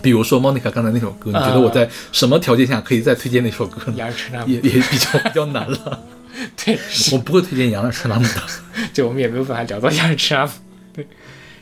[0.00, 3.94] 比如说 Monica 刚才那首歌，你觉得我在什么条件下可以再推荐那首歌呢？
[3.98, 6.02] 牙齿那也 也比较比较难了。
[6.64, 6.78] 对，
[7.12, 8.42] 我不会推荐杨二吃拉姆的。
[8.94, 10.52] 就我们也没有办法聊到杨二吃拉姆。
[10.94, 11.06] 对，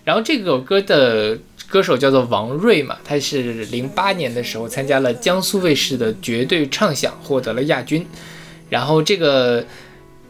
[0.05, 1.37] 然后这首歌的
[1.71, 8.05] 歌手叫做王瑞嘛，他是零八年的时候参加了江苏卫视的绝对唱响，获得了亚军。
[8.69, 9.65] 然后这个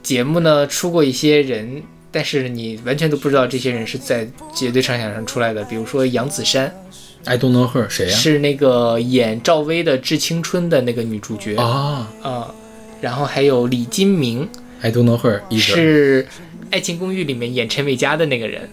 [0.03, 1.83] 节目呢出过一些人，
[2.13, 6.71] 但是你完全都不知道这些人是在绝对唱响上出来的，比如说杨子姗。
[7.25, 11.57] I don't know her 谁呀、是那个演赵薇的《致青春》的那个女主角。
[11.57, 12.55] 啊、啊
[13.01, 14.47] 然后还有李金铭
[14.83, 15.41] ，I don't know her。
[15.59, 16.25] 是
[16.71, 18.69] 《爱情公寓》里面演陈美嘉的那个人，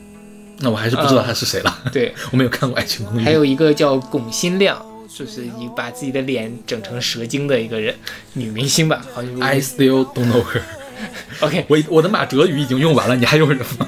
[0.59, 1.79] 那我还是不知道她是谁了。
[1.91, 2.13] 对。
[2.31, 3.21] 我没有看过《爱情公寓》。
[3.23, 4.83] 还有一个叫巩新亮，
[5.13, 7.95] 就是一把自己的脸整成蛇精的一个人，
[8.33, 10.61] 女明星吧，好像 I still don't know her。
[11.41, 13.87] OK，我我的马哲语已经用完了，你还用什么？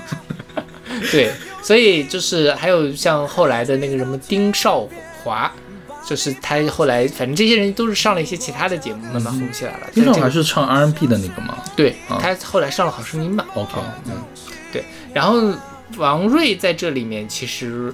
[1.12, 1.32] 对，
[1.64, 4.88] 所以就是还有像后来的那个什么丁少
[5.24, 5.52] 华，
[6.06, 9.88] 就是他后来反正这些人都是上了一些其他的节目，慢慢红起来了。
[9.92, 13.44] 丁少华是唱 R&B 的那个吗对啊他后来上了好声音嘛。
[13.56, 14.12] ？OK，哦嗯，
[14.72, 15.52] 对，然后
[15.98, 17.94] 王瑞在这里面其实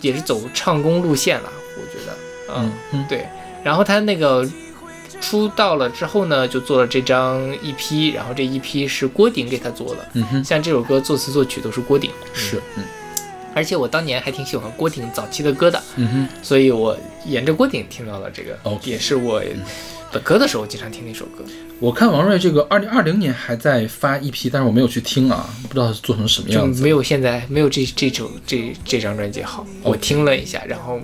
[0.00, 2.16] 也是走唱功路线了，我觉得，
[2.54, 3.26] 嗯嗯对。
[3.64, 4.48] 然后他那个
[5.20, 12.84] 出道了之后呢，就做了这张 EP，然后这 EP 是郭顶给他做的，嗯哼，像这首歌作词作曲都是郭顶，是，嗯
[13.56, 16.94] 而且我当年还挺喜欢郭顶早期的歌的，嗯哼，所以我
[17.24, 19.42] 沿着郭顶听到了这个 OK 也是我
[20.12, 21.42] 本科的时候经常听的一首歌。
[21.80, 26.82] 我看王瑞这个二零二零年还在发 EP，但是我没有去听啊，不知道是做成什么样子。
[26.82, 29.66] 没有现在没有这这首这这张专辑好。
[29.82, 31.00] 我听了一下，然后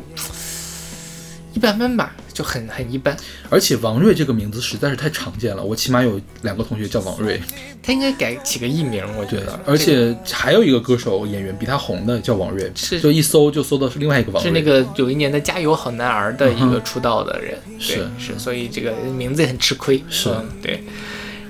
[1.55, 3.17] 一般般吧，就很很一般。
[3.49, 7.41] 而且王瑞这个名字实在是太常见了，我起码有两个同学叫王瑞。
[7.81, 14.51] 他应该改起个艺名，我觉得。，而且还有一个歌手演员比他红的叫王瑞，是就一搜就搜到是另外一个王瑞。
[14.51, 20.03] 是那个有一年的《加油好男儿》的一个出道的人，对是是，所以这个名字也很吃亏。
[20.09, 20.83] 是嗯对。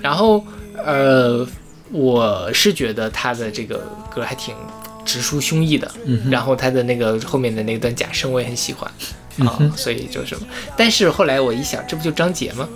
[0.01, 0.45] 然后
[0.85, 1.47] 呃，
[1.91, 3.79] 我是觉得他的这个
[4.15, 4.55] 歌还挺
[5.05, 8.91] 直抒胸臆的，嗯然后他的那个后面的那段假声我也很喜欢。
[9.39, 10.37] 啊、嗯哼所以就是？
[10.77, 12.69] 但是后来我一想，这不就张杰吗？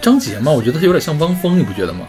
[0.00, 2.06] 张杰吗，我觉得他有点像汪峰，你不觉得吗？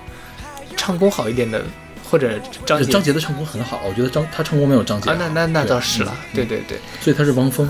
[0.76, 1.64] 唱功好一点的，
[2.10, 5.12] 或者张杰张杰的唱功很好，我觉得张他唱功没有张杰。
[5.18, 7.70] 那那那倒是了，嗯对对对，所以他是汪峰。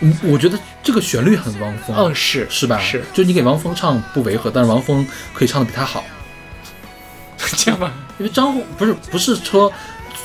[0.00, 2.78] 嗯，我觉得这个旋律很汪峰，嗯是是吧？
[2.78, 6.04] 是就你给汪峰唱不违和，但是汪峰可以唱的比他好，
[7.56, 7.92] 这样吧？
[8.18, 9.72] 因为张不是不是说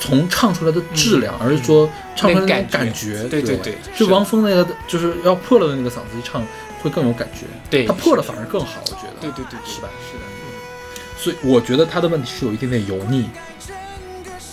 [0.00, 3.22] 从唱出来的质量，而是说唱出来的感觉。
[3.24, 6.42] 对对对是汪峰那个就是要破了的那个嗓子一唱
[6.82, 7.46] 会更有感觉。
[7.68, 9.14] 对他破了反而更好，我觉得。
[9.20, 9.88] 对对对，是吧？
[10.10, 10.24] 是的，
[11.18, 13.28] 所以我觉得他的问题是有一点点油腻，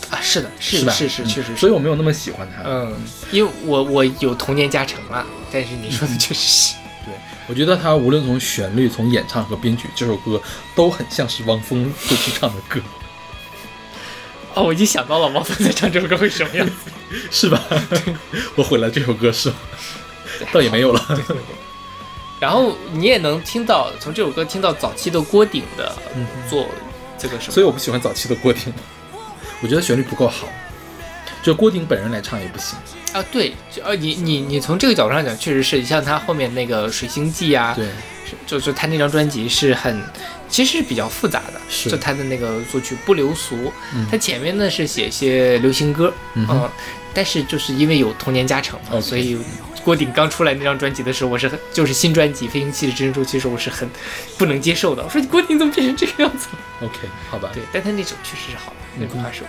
[0.09, 0.91] 啊，是的，是是吧？
[0.91, 1.57] 是是，嗯确实是。
[1.57, 2.63] 所以我没有那么喜欢他。
[2.69, 2.93] 嗯，
[3.31, 6.75] 因为我我有童年加成了，但是你说的确实是，
[7.05, 7.13] 对，
[7.47, 10.41] 我觉得他无论从旋律、从演唱和编曲，这首歌
[10.75, 12.81] 都很像是汪峰会去唱的歌，
[14.57, 16.73] 哦，我已经想到了王峰在唱这首歌会什么样子。
[17.31, 17.63] 是吧？
[18.55, 19.55] 我毁了这首歌是吗？
[20.51, 21.01] 倒也没有了。
[22.39, 25.95] 然后你也能听到，从这首歌听到早期的郭顶的
[26.49, 26.67] 做
[27.17, 28.73] 这个什么，所以我不喜欢早期的郭顶，
[29.61, 30.47] 我觉得旋律不够好，
[31.41, 32.77] 就郭顶本人来唱也不行。
[33.13, 37.87] 啊，对，就呃，你你你从这个角度上讲，确实是像他后面那个《水星记》啊，对，
[38.45, 39.99] 就就是他那张专辑是很，
[40.49, 46.69] 其实是比较复杂的，是就他的那个作曲不流俗，嗯他前面呢是写一些流行歌，嗯哼
[47.13, 49.37] 但是就是因为有童年加成嘛所以
[49.83, 53.89] 郭顶刚出来那张专辑的时候，我是很就是新专辑《飞行器的真正周期》的时候，我是很
[54.37, 57.49] 不能接受的，我说郭顶怎么变成这个样子了？OK，好吧。
[57.53, 59.45] 对，但他那首确实是好的，那个花手。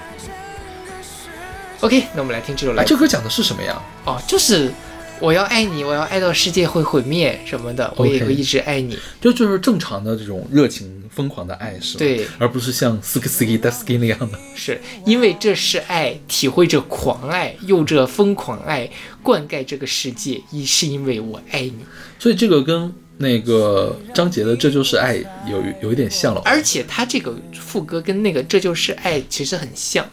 [1.81, 3.81] OK，那我们来听这首来哎，这歌讲的是什么呀？
[4.05, 4.73] 哦，就是
[5.21, 8.99] 我要爱你，我要爱到世界会毁灭什么的，我也会一直爱你。
[9.21, 11.99] 这就是正常的这种热情疯狂的爱，是吧？
[11.99, 14.39] 对而不是像 s k i s k i d a s k i 那样的。
[14.55, 18.89] 是因为这是爱，体会着狂爱，用这疯狂爱，
[19.23, 21.79] 灌溉这个世界，一是因为我爱你。
[22.19, 25.17] 所以这个跟那个张杰的《这就是爱》
[25.51, 26.41] 有有一点像了。
[26.45, 30.09] 而且他这个副歌跟那个这就是爱其实很像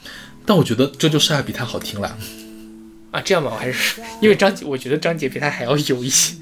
[0.45, 2.17] 但我觉得《这就是爱》比他好听啦，
[3.15, 3.21] 啊。
[3.23, 6.35] 这样吧，我还是因为张杰，我觉得张杰比他还要油一些。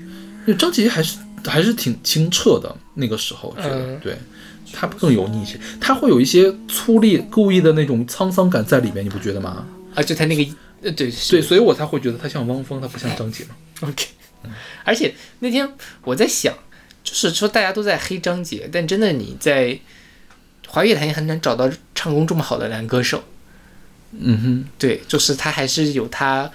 [0.46, 4.18] 因为张杰还是还是挺清澈的，那个时候觉得、嗯对。
[4.76, 9.68] 他更油腻一些，他会有一些粗粝、故意的那种沧桑感在里面，你不觉得吗？
[9.94, 10.52] 啊，就他那个，
[10.82, 13.52] 呃，对，对，所以我才会觉得他像汪峰，他不像张杰嘛。
[13.88, 14.08] OK，
[14.84, 15.72] 而且那天
[16.04, 16.52] 我在想，
[17.04, 19.78] 就是说大家都在黑张杰，但真的你在
[20.68, 23.24] 华语乐坛也很难找到唱功这么好的男歌手。
[24.20, 26.50] 嗯哼，对，就是他还是有他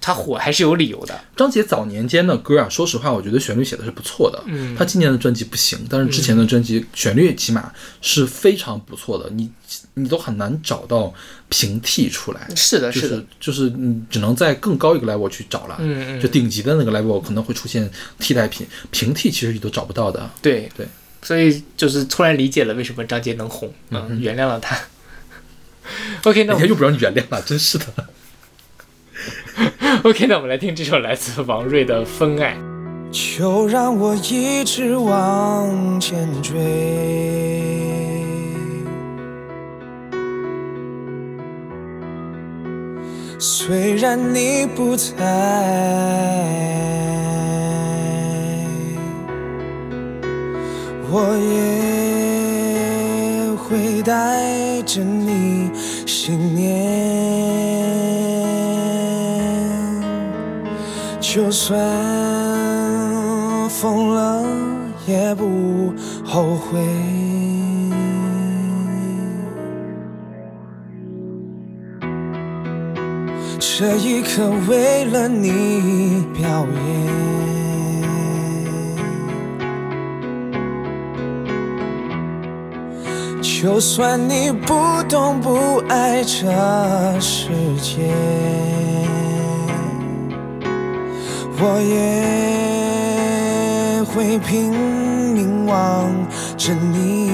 [0.00, 1.18] 他火还是有理由的。
[1.34, 4.42] 张杰早年间的歌啊，说实话，我觉得旋律写的是不错的。
[4.46, 7.72] 嗯他今年的专辑不行，但是之前的专辑旋律起码
[8.02, 9.50] 是非常不错的，你
[9.94, 11.12] 你都很难找到
[11.48, 12.46] 平替出来。
[12.54, 20.30] 是的，是的，是就是你只能在更高一个 level 去找了，嗯嗯就顶级的那个 level 可能会出现替代品，平替其实你都找不到的。
[20.42, 20.86] 对对，
[21.22, 24.78] 所以就是突然理解了为什么张杰能红，嗯，原谅了他。
[26.24, 27.86] OK，那我们人家又不让你原谅了，真是的。
[30.04, 32.54] OK，那我们来听这首来自王瑞的《分爱》。
[33.14, 36.50] 就让我一直往前追。
[43.38, 45.14] 虽然你不在，
[51.08, 55.70] 我也会带着你
[56.06, 56.64] 信念。
[61.20, 61.76] 就算
[63.68, 64.44] 疯了，
[65.06, 65.92] 也不
[66.24, 66.78] 后悔。
[73.58, 76.74] 这一刻为了你表演，
[83.64, 84.74] 就算你不
[85.08, 86.44] 懂不爱这
[87.18, 87.48] 世
[87.80, 88.12] 界。
[91.58, 91.94] 我也
[94.02, 96.12] 会拼命望
[96.58, 97.30] 着你，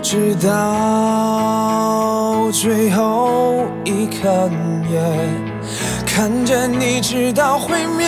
[0.00, 4.48] 直到最后一刻
[4.88, 5.00] 也
[6.06, 8.06] 看着你直到毁灭。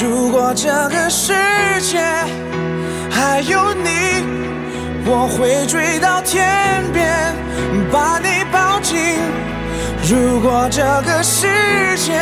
[0.00, 1.32] 如果这个世
[1.80, 1.98] 界
[3.18, 3.90] 还有你，
[5.04, 7.34] 我会追到天边，
[7.90, 8.96] 把你抱紧。
[10.08, 11.48] 如果这个世
[11.96, 12.12] 界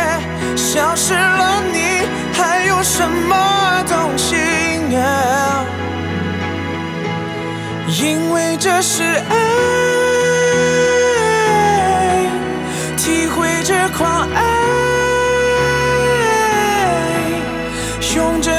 [0.56, 2.00] 消失了你，
[2.32, 4.38] 还有什么动心？
[7.98, 9.34] 因为这是爱，
[12.96, 14.40] 体会这狂爱，
[18.16, 18.55] 用这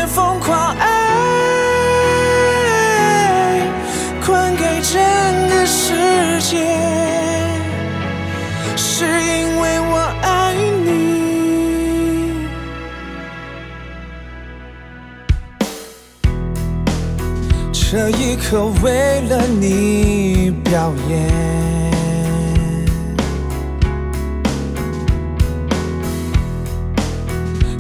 [18.00, 21.28] 这一刻为了你表演，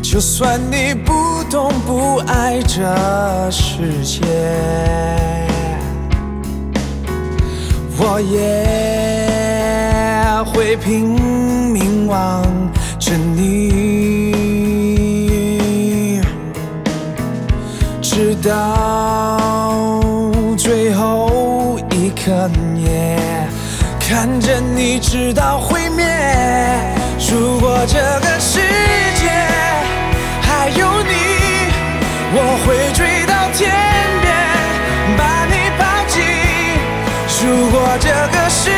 [0.02, 2.82] 就算你不懂不爱这
[3.52, 4.26] 世界。
[8.00, 8.36] 我也
[10.46, 11.08] 会拼
[11.72, 12.42] 命望
[12.98, 13.70] 着你，
[18.02, 19.97] 直到
[20.68, 23.18] 最后一刻也
[24.02, 26.06] 看着你直到毁灭。
[27.32, 28.60] 如果这个世
[29.16, 29.30] 界
[30.42, 31.14] 还有你，
[32.34, 33.72] 我会追到天
[34.22, 34.28] 边，
[35.18, 36.20] 把你抱紧。
[37.42, 38.70] 如果这个世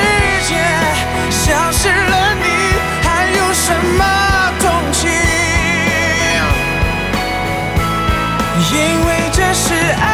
[0.48, 0.54] 界
[1.32, 2.46] 消失了你，
[3.02, 4.02] 还有什么
[4.60, 5.10] 动情？
[8.78, 8.78] 因
[9.08, 10.09] 为这是爱，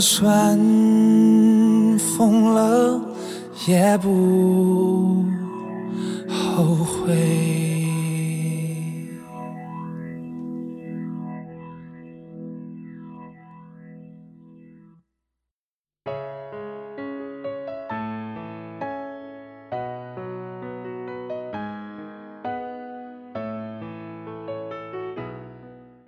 [0.00, 0.56] 就算
[1.98, 2.98] 疯了，
[3.68, 5.22] 也不
[6.26, 7.14] 后悔。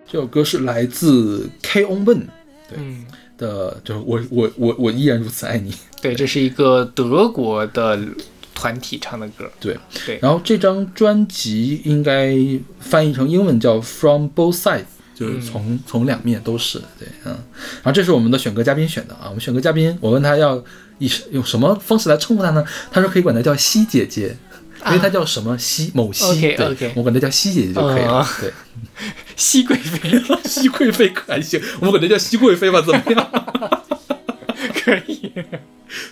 [0.07, 2.27] 这首歌是来自 K On Ben
[2.75, 3.05] 嗯，
[3.37, 5.73] 的，就是我我我我依然如此爱你。
[6.01, 7.99] 对，这是一个德国的
[8.53, 9.49] 团体唱的歌。
[9.59, 12.37] 对，对，然后这张专辑应该
[12.79, 16.79] 翻译成英文叫 From Both Sides，就是从、从两面都是。
[16.99, 17.31] 对，嗯。
[17.31, 20.63] 然后这是我们的选歌嘉宾选的啊，我们选歌嘉宾，我问他要
[20.99, 22.65] 以用什么方式来称呼他呢？
[22.91, 24.35] 他说可以管他叫西姐姐。
[24.87, 28.19] 因为他叫什么西某西 OK，对 OK 我管他叫西姐姐就可以了。
[28.19, 28.51] 哦对，
[29.35, 33.31] 熹贵妃熹贵妃可还行，我们管他叫熹贵妃吧，怎么样？
[34.83, 35.31] 可以。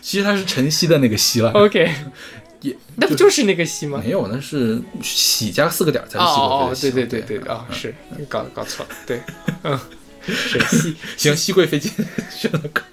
[0.02, 1.92] 其实他是晨曦的那个曦了，OK，
[2.62, 4.00] 也那不就是那个熹吗？
[4.04, 7.94] 没有，那是喜加四个点儿才是熹贵妃哦哦，对对对对，啊，是
[8.30, 9.22] 搞搞错了，对，
[9.64, 9.80] 嗯，
[10.28, 12.84] 是熹，行，熹贵妃今天选的歌，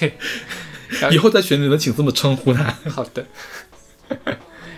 [0.00, 0.14] 对，
[1.12, 2.64] 以后在群里能请这么称呼他。
[2.90, 3.24] 好的。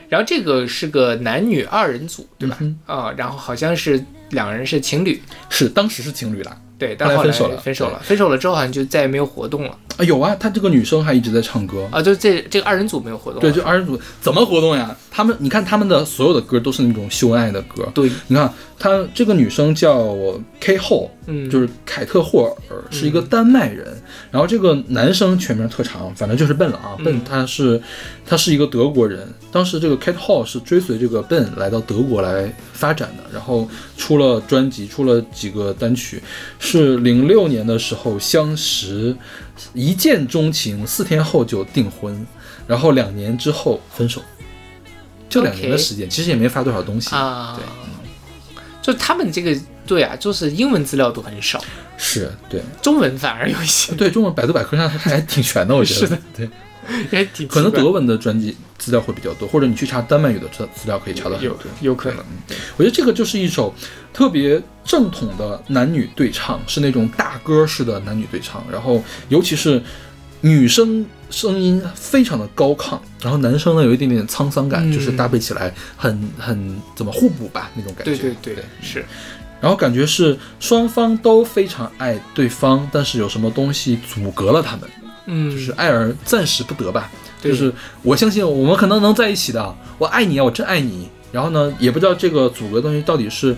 [0.08, 2.56] 然后这个是个男女二人组，对吧？
[2.60, 6.56] 嗯啊、然后好像是两人是情侣，是，当时是情侣啦。
[6.76, 11.88] 对，但后来分手了分手了，分手了之后好像就再也没有活动了啊，有啊，他这个女生还一直在唱歌。
[11.92, 14.94] 啊，就这这个二人组没有活动，对，就二人组怎么活动呀？
[15.08, 17.88] 他们，你看他们的所有的歌都是那种秀恩爱的歌。
[17.94, 20.16] 对，你看他这个女生叫
[20.58, 21.48] K 后，嗯。
[21.50, 23.86] 就是凯特霍尔，是一个丹麦人。
[24.30, 26.96] 然后这个男生全名特长，反正就是 Ben 了啊。
[27.04, 27.80] Ben 他是
[28.26, 36.22] 他是一个德国人，当时这个 Kate Hall 是追随这个 Ben 来到德国来发展的，然后出了专辑，出了几个单曲，
[36.58, 39.16] 是零六年的时候相识，
[39.72, 42.26] 一见钟情，四天后就订婚，
[42.66, 44.20] 然后两年之后分手，
[45.28, 47.64] 就两年的时间，其实也没发多少东西啊对，
[48.84, 51.58] 就他们这个对啊，就是英文资料都很少，
[51.96, 52.60] 是对。
[52.82, 56.00] 中文反而有一些，对，中文百度百科上还挺全的，我觉得。
[56.00, 56.18] 是的。
[56.36, 56.50] 对，
[57.10, 61.64] 也挺可能德文的专辑资料会比较多，或者你去查丹麦语的资资料可以查到很有多。
[61.80, 62.22] 有可能，
[62.76, 63.74] 我觉得这个就是一首
[64.12, 69.82] 特别正统的男女对唱，是那种大歌式的男女对唱，然后尤其是
[70.44, 78.14] 女生声音非常的高亢，然后男生呢有一点点沧桑感，嗯就是搭配起来很很怎么互补吧那种感觉。
[78.14, 79.02] 对对对，是
[79.58, 84.90] 然后感觉是双方都非常爱对方，但是有什么东西阻隔了他们，
[85.24, 87.10] 嗯，就是爱而暂时不得吧。
[87.42, 87.72] 就是
[88.02, 91.08] 我相信我们可能能在一起的，我爱你啊，我真爱你。
[91.32, 93.56] 然后呢，也不知道这个阻隔东西到底是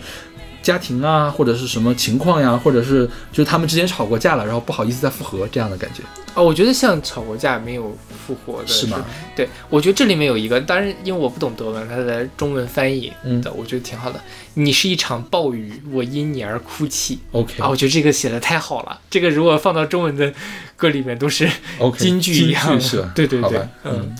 [0.66, 6.02] 家庭啊，或者是什么情况呀，或者是就是他们之间吵过架了，然后不好意思再复合这样的感觉，
[6.34, 7.96] 哦，我觉得像吵过架没有
[8.26, 9.04] 复活的是吗？
[9.36, 14.20] 对，我觉得这里面有一个，当然因为我不懂德文，它的中文翻译嗯的，我觉得挺好的。
[14.54, 17.20] 你是一场暴雨，我因你而哭泣。
[17.30, 19.00] OK 啊，我觉得这个写的太好了。
[19.08, 20.32] 这个如果放到中文的
[20.76, 21.48] 歌里面，都是
[21.78, 23.12] OK，京剧一样的是吧？
[23.14, 24.16] 对 对对，嗯嗯，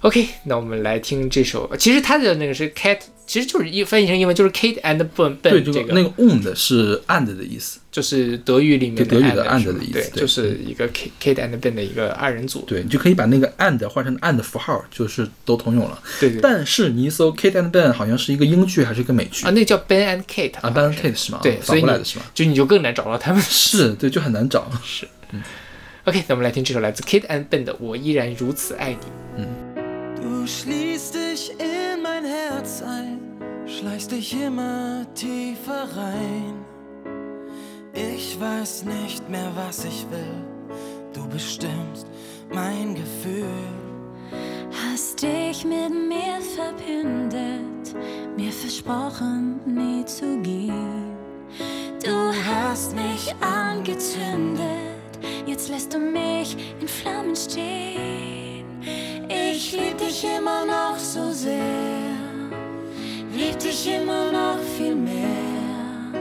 [0.00, 0.26] OK。
[0.44, 11.50] 那我们来听这首，其实它的那个是 Cat，其实就是一翻译成英文就是 Kate and Ben 对，Ben 这个，这个那个 und 是 and 的意思，就是德语里面对德语的 and and 的意思对就是一个 Kate and
[11.60, 12.64] Ben 的一个二人组。
[12.66, 16.02] 对，你就可以把那个 and 换成 and 符号，就是都通用了。
[16.18, 21.40] 对对但是你一搜 Kate and Ben 好像是一个英剧还是一个美剧啊，那个叫 Ben and Kate 啊，Ben and Kate 是吗？
[21.42, 22.24] 对，反所以你过来的是吗？
[22.32, 23.42] 就你就更难找到他们。
[23.42, 24.70] 是对，就很难找。
[24.82, 25.42] 是，嗯
[26.04, 28.96] OK，那我们来听这首来自 Kate and Ben 的《我依然如此爱你》。
[29.40, 29.46] Du
[30.50, 33.20] schließt dich in mein Herz ein,
[33.66, 36.64] schleichst dich immer tiefer rein.
[37.92, 40.44] Ich weiß nicht mehr, was ich will.
[41.12, 42.06] Du bestimmst
[42.52, 43.44] mein Gefühl.
[44.82, 47.94] Hast dich mit mir verbündet,
[48.36, 51.16] mir versprochen, nie zu gehen.
[52.02, 58.30] Du hast mich angezündet, jetzt lässt du mich in Flammen stehen.
[59.52, 62.14] Ich lieb dich immer noch so sehr,
[63.32, 66.12] lieb dich immer noch viel mehr.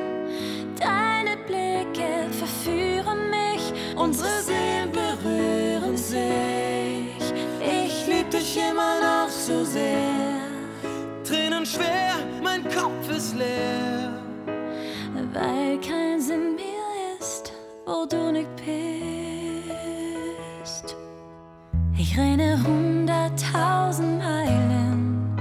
[0.76, 7.24] Deine Blicke verführen mich, unsere Seelen berühren sich.
[7.62, 10.42] Ich lieb dich immer noch so sehr,
[11.24, 14.12] Tränen schwer, mein Kopf ist leer.
[15.34, 17.54] weil kein Sinn mehr ist,
[17.86, 19.09] wo du nicht bist.
[22.12, 25.38] Ich renne hunderttausend Meilen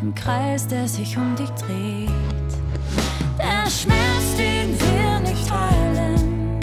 [0.00, 2.10] im Kreis, der sich um dich dreht.
[3.36, 6.60] Der Schmerz, den wir nicht teilen,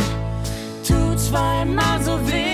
[0.87, 2.53] tut zweimal so weh.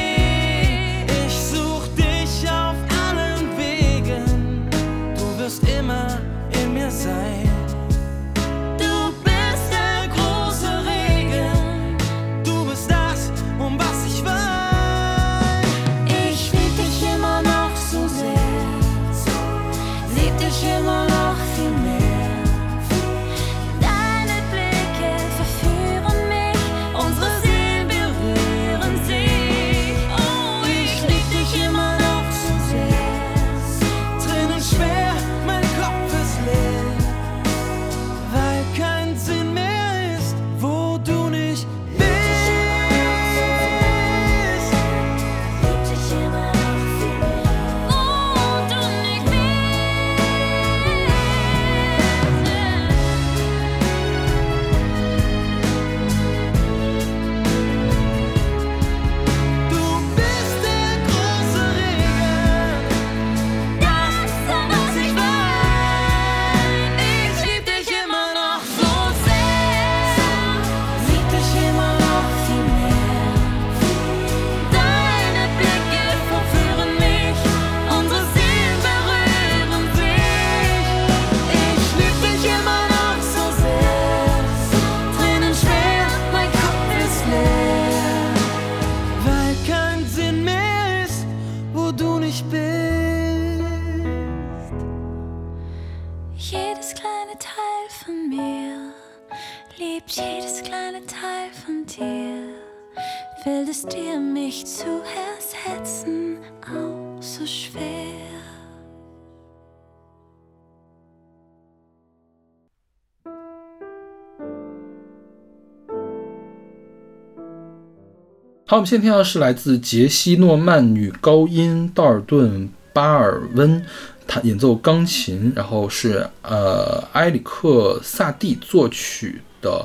[118.70, 123.84] 好，我们现在听到的是来自杰西·诺曼女高音道尔顿·巴尔温，
[124.28, 129.84] 他演奏钢琴，然后是呃埃里克·萨蒂作曲的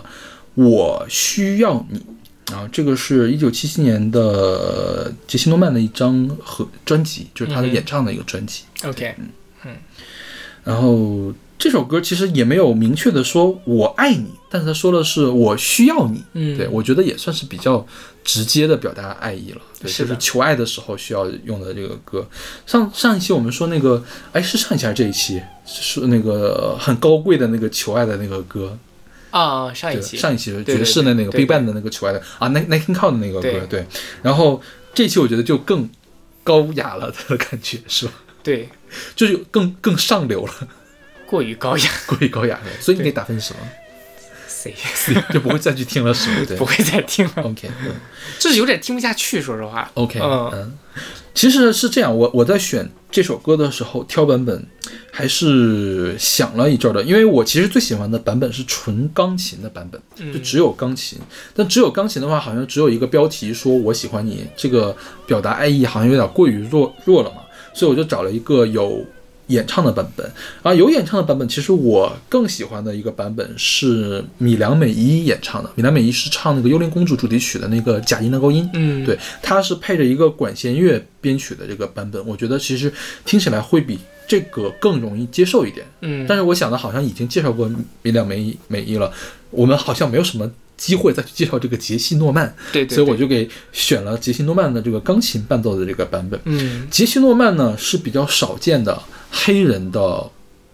[0.62, 1.98] 《我需要你》。
[2.52, 8.64] 然后这个是一九七七年的杰西·诺曼的一张合专辑，就是他的演唱的一个专辑。
[8.84, 9.14] OK，
[9.64, 9.72] 嗯
[10.62, 16.22] 然后这首歌其实也没有明确的说我爱你，但是他说的是我需要你。
[16.32, 17.86] 嗯对我觉得也算是比较
[18.22, 19.60] 直接的表达爱意了。
[19.80, 22.26] 对，是就是求爱的时候需要用的这个歌。
[22.66, 24.02] 上上一期我们说那个，
[24.32, 25.40] 哎，是上一期还是这一期？
[25.64, 28.76] 是那个很高贵的那个求爱的那个歌。
[29.30, 33.86] 啊，上一，期上一期爵士的那个 Big Band 的那个求爱的啊，Nat Nat King Cole 的那个歌，对对。
[34.22, 35.88] 然后这期我觉得就更
[36.44, 38.12] 高雅了的感觉，是吧？
[38.44, 38.68] 对
[39.16, 40.52] 就是更更上流了，
[41.34, 43.60] 过于高雅， 过于高雅了，所以你给打分什么？
[44.46, 44.72] 谁？
[45.34, 46.56] 就不会再去听了，是不对。
[46.56, 47.90] 不会再听了，？OK，嗯。
[48.38, 49.90] 就是有点听不下去，说实话。
[49.94, 50.50] OK，嗯。
[50.54, 50.78] 嗯，
[51.34, 54.64] 其实是这样，我我在选这首歌的时候挑版本，
[55.10, 60.00] 还是想了一阵儿的，因为我其实最喜欢的版本是纯钢琴的版本，
[60.32, 61.18] 就只有钢琴。
[61.52, 67.42] 但只有钢琴的话，好像只有一个标题说我喜欢你，这个表达爱意好像有点过于弱弱了嘛，
[67.74, 69.04] 所以我就找了一个有。
[69.48, 70.30] 演唱的版本。
[70.62, 75.70] 啊，有演唱的版本，其实我更喜欢的一个版本是米良美依演唱的。
[75.74, 82.92] 米良美依是唱那个《幽灵公主》主题曲的那个假音的高音，嗯，对，它是配着一个管弦乐编曲的这个版本，我觉得其实
[83.24, 85.84] 听起来会比这个更容易接受一点。
[86.00, 87.70] 嗯，但是我想的好像已经介绍过
[88.02, 89.12] 米良美美依了，
[89.50, 92.94] 我们好像没有什么机会再去介绍这个杰西诺曼，对对，对。
[92.96, 96.40] 所以我就给选了杰西诺曼的这个钢琴伴奏的这个版本。
[96.44, 96.86] 嗯。
[96.90, 99.00] 杰西诺曼呢是比较少见的
[99.34, 100.00] 黑人的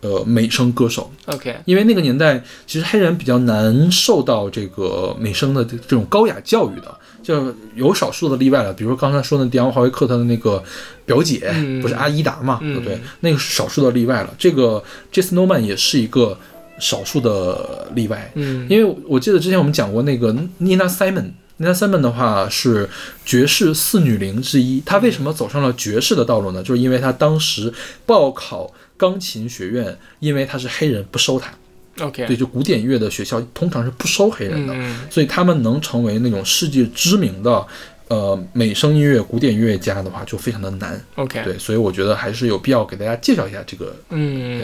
[0.03, 8.73] 呃美声歌手，OK，因为那个年代其实黑人比较难受到这个美声的这这种高雅教育的，就有少数的例外了。
[8.73, 10.63] 比如说刚才说的迪昂·华维克他的那个
[11.05, 12.99] 表姐，嗯不是阿依达嘛，嗯对不对？
[13.21, 14.35] 那个是少数的例外了。
[14.39, 14.83] 这个
[15.13, 16.39] Jason Norman 也是一个
[16.79, 21.31] 少数的例外，嗯因为我记得之前我们讲过那个 Nina Simon。
[21.61, 22.89] Nina Simon 的话是
[23.25, 26.63] 爵士四女伶之一，她为什么走上了爵士的道路呢？
[26.63, 27.73] 就是因为她当时
[28.07, 31.53] 报考钢琴学院，因为她是黑人不收她。
[32.01, 37.67] OK，对，就古典乐的学校通常是不收黑人的，嗯所以他们能成为那种世界知名的
[38.09, 40.99] 呃美声音乐、古典音乐家的话，就非常的难。
[41.17, 44.63] OK，对，所以我觉得还是有必要给大家介绍一下这个嗯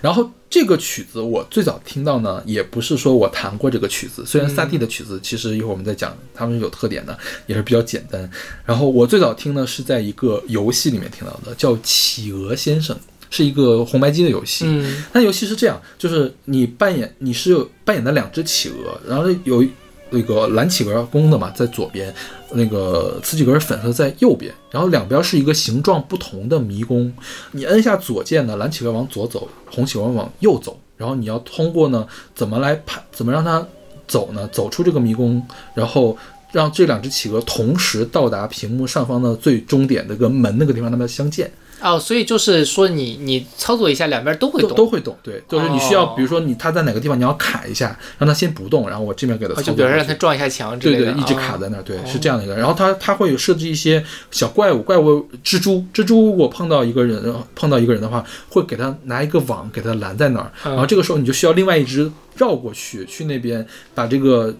[0.00, 8.30] 然后这个曲子我最早听到呢，也不是说我弹过这个曲子，虽然萨蒂的曲子其实一会儿我们再讲，他们是有特点的，也是比较简单。
[8.64, 12.96] 然后我最早听呢是在一个游戏里面听到的，叫《企鹅先生》，
[13.30, 14.64] 是一个红白机的游戏。
[14.66, 19.70] 嗯那游戏是这样，就是你扮演你是有扮演的两只企鹅，然后有一
[20.10, 22.14] 那个蓝企鹅公的嘛在左边，
[22.54, 27.12] 那个雌企鹅粉色在右边，然后两边是一个形状不同的迷宫。
[27.52, 33.66] 你摁下左键呢，蓝企鹅往左走，红企鹅往右走，然后你要通过呢怎么来判怎么让它
[34.06, 34.48] 走呢？
[34.52, 36.16] 走出这个迷宫，然后。
[36.52, 41.50] 让这两只企鹅同时到达屏幕上方的最终点那个门那个地方，它们相见。
[41.84, 52.56] 哦，所以就是说你你操作一下，两边都会动，都会动，对，就是你需要，哦比如说你它在哪个地方，你要卡一下，让它先不动，然后我这边给它哦操作就比如说让它撞一下墙之类的，对对，一直哦卡在那儿，对，是这样的一个。
[52.56, 57.22] 然后它它会有设置一些小怪物，怪物蜘蛛，蜘蛛如果碰到一个人
[57.54, 64.54] 碰到一个人的话，会给他拿一个网给他拦在那儿，嗯然后这个时候你就需要另外一只绕过去，去那边把这个。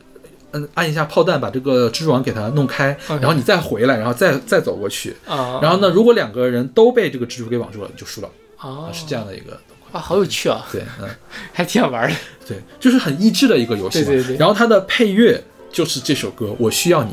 [0.55, 5.15] 嗯，按一下炮弹把这个蜘蛛网给它弄开然后你再回来，然后再再走过去。
[5.27, 8.31] 啊，然后呢，如果两个人都被这个蜘蛛给网住了，你就输了，
[8.61, 9.59] 哦啊，是这样的一个。
[9.91, 11.09] 啊，好有趣啊，对，嗯。
[11.53, 12.17] 还挺好玩的。
[12.49, 14.07] 对，就是很益智的一个游戏嘛。
[14.07, 15.43] 对对对然后它的配乐
[15.73, 17.13] 就是这首歌《我需要你》，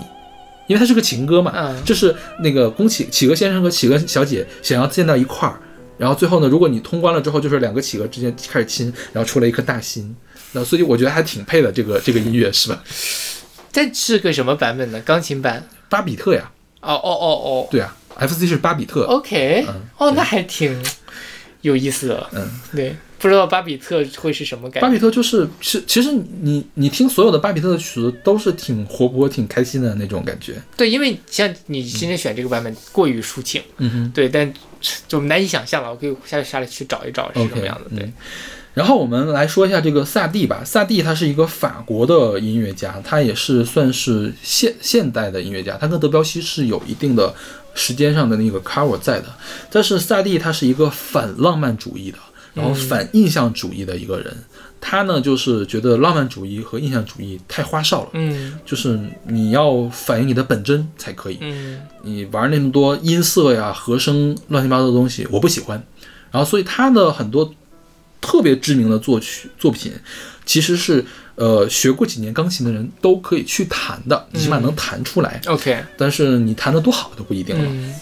[0.67, 5.59] 因为它是个情歌嘛，嗯就是那个宫企企鹅先生和企鹅小姐想要见到一块儿，
[5.97, 10.15] 然后最后呢，如果你通关了之后，就是两个企鹅之间开始亲，然后出了一颗大心。
[10.53, 12.83] 那所以我觉得还挺配的，这个这个音乐是吧？
[13.71, 14.99] 这是个什么版本呢？
[15.01, 15.65] 钢琴版？
[15.87, 19.03] 巴比特呀，哦哦哦哦对啊，FC 是巴比特。
[19.03, 20.81] 哦，OK，嗯哦，那还挺
[21.61, 22.29] 有意思的。
[22.33, 24.87] 嗯，对，不知道巴比特会是什么感觉。
[24.87, 30.61] 巴比特就是，是其实你你听所有的巴比特的曲子都是挺活泼、挺开心的那种感觉。
[30.75, 34.11] 对，因为像你今天选这个版本过于抒情，嗯哼。
[34.13, 34.53] 对，但
[35.07, 35.89] 就难以想象了。
[35.89, 37.95] 我可以下下来去找一找是什么样的。
[37.95, 38.13] 对嗯，
[38.73, 40.61] 然后我们来说一下这个萨蒂吧。
[40.63, 47.33] 萨蒂他是一个法国的音乐家，他也是算是现现代的音乐家，他跟德彪西是有一定的
[47.73, 49.25] 时间上的那个 cover 在的。
[49.69, 52.17] 但是萨蒂他是一个反浪漫主义的，
[52.53, 54.35] 然后反印象主义的一个人。
[54.83, 61.37] 他呢就是觉得浪漫主义和印象主义太花哨了，嗯就是你要反映你的本真才可以。
[61.41, 65.83] 嗯你玩那么多音色呀、和声乱七八糟的东西，我不喜欢。
[66.31, 67.53] 然后，所以他的很多
[68.21, 69.91] 特别知名的作曲作品，
[70.45, 71.03] 其实是
[71.35, 75.41] 呃学过几年钢琴的人都可以去弹的，起码能弹出来。
[75.47, 77.65] ，OK，但是你弹得多好都不一定了。
[77.67, 77.93] 嗯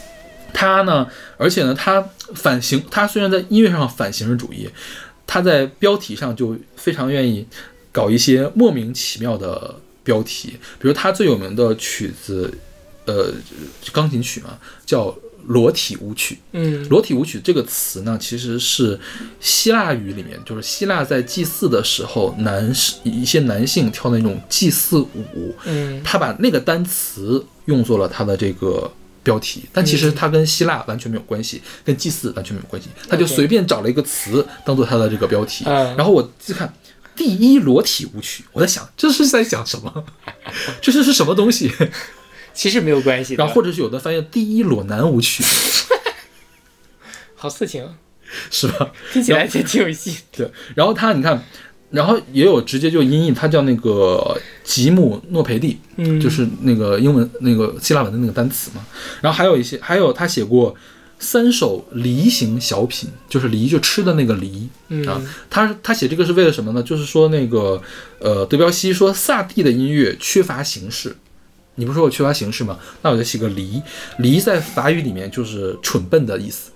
[0.51, 1.07] 他呢，
[1.37, 2.03] 而且呢，他
[2.33, 4.67] 反形，他虽然在音乐上反形式主义，
[5.27, 7.45] 他在标题上就非常愿意
[7.91, 12.51] 搞一些莫名其妙的标题，比如他最有名的曲子，
[13.05, 13.31] 呃，
[13.93, 14.57] 钢琴曲嘛，
[14.87, 15.15] 叫
[15.45, 16.37] 裸体舞曲。
[16.53, 18.99] 嗯裸体舞曲这个词呢，其实是
[19.39, 28.91] 希腊语里面，就是希腊在祭祀的时候，男士一些男性跳的那种祭祀舞，嗯他把那个单词用作了他的这个
[29.23, 35.65] 标题，但其实它跟希腊完全没有关系，跟祭祀完全没有关系，他就随便找了一个词当做他的这个标题。
[35.67, 36.73] 嗯然后我就看
[37.15, 40.05] 第一裸体舞曲，我在想这是在讲什么？
[40.81, 41.69] 这是是什么东西？
[42.59, 43.35] 其实没有关系。
[43.35, 45.41] 然后或者是有的翻译第一裸男舞曲，
[47.33, 47.87] 好色情，
[48.51, 48.91] 是吧？
[49.13, 50.17] 听起来也挺有戏。
[50.35, 51.41] 对，然后他你看，
[51.91, 58.85] 然后也有直接就音译，他叫那个吉姆诺培蒂，嗯就是那个英文那个希腊文的那个单词嘛。
[59.21, 60.75] 然后还有一些，还有他写过
[61.17, 65.21] 三首梨形小品，就是梨就吃的那个梨嗯啊。
[65.49, 66.83] 他他写这个是为了什么呢？
[66.83, 67.81] 就是说那个
[68.19, 71.15] 呃，德彪西说萨蒂的音乐缺乏形式。
[71.79, 72.77] 你不是说我缺乏形式吗？
[73.01, 73.81] 那我就写个梨，
[74.17, 76.71] 梨在法语里面就是蠢笨的意思，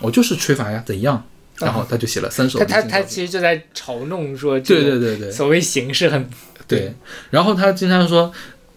[0.00, 1.22] 我就是缺乏呀，怎样？
[1.58, 2.82] 然后他就写了三首他他。
[2.82, 6.28] 他其实就在嘲弄说，对对对对所谓形式很
[6.68, 6.94] 对，
[7.30, 8.32] 然后他经常说，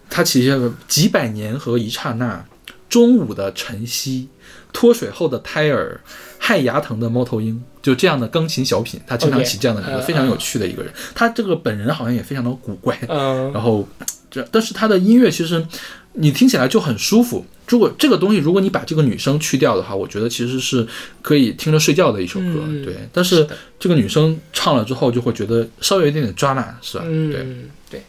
[0.08, 2.44] 他起下个几百年和一刹那，
[2.88, 4.28] 中午的晨曦，
[4.72, 6.00] 脱水后的胎儿，
[6.38, 10.90] 害牙疼的猫头鹰，就这样的钢琴小品，他经常起这样的一个嗯非常有趣的一个人。
[11.14, 13.86] 他这个本人好像也非常的古怪，嗯然后
[14.30, 15.66] 这但是他的音乐其实
[16.12, 17.44] 你听起来就很舒服。
[17.66, 20.86] 如果这个东西，如果你把这个女生去掉的话，我觉得其实是
[21.22, 22.62] 可以听着睡觉的一首歌。
[22.66, 23.46] 嗯对，但是
[23.78, 27.04] 这个女生唱了之后，就会觉得稍微有一点点抓马，是吧？
[27.04, 27.42] 对。
[27.42, 28.00] 嗯对，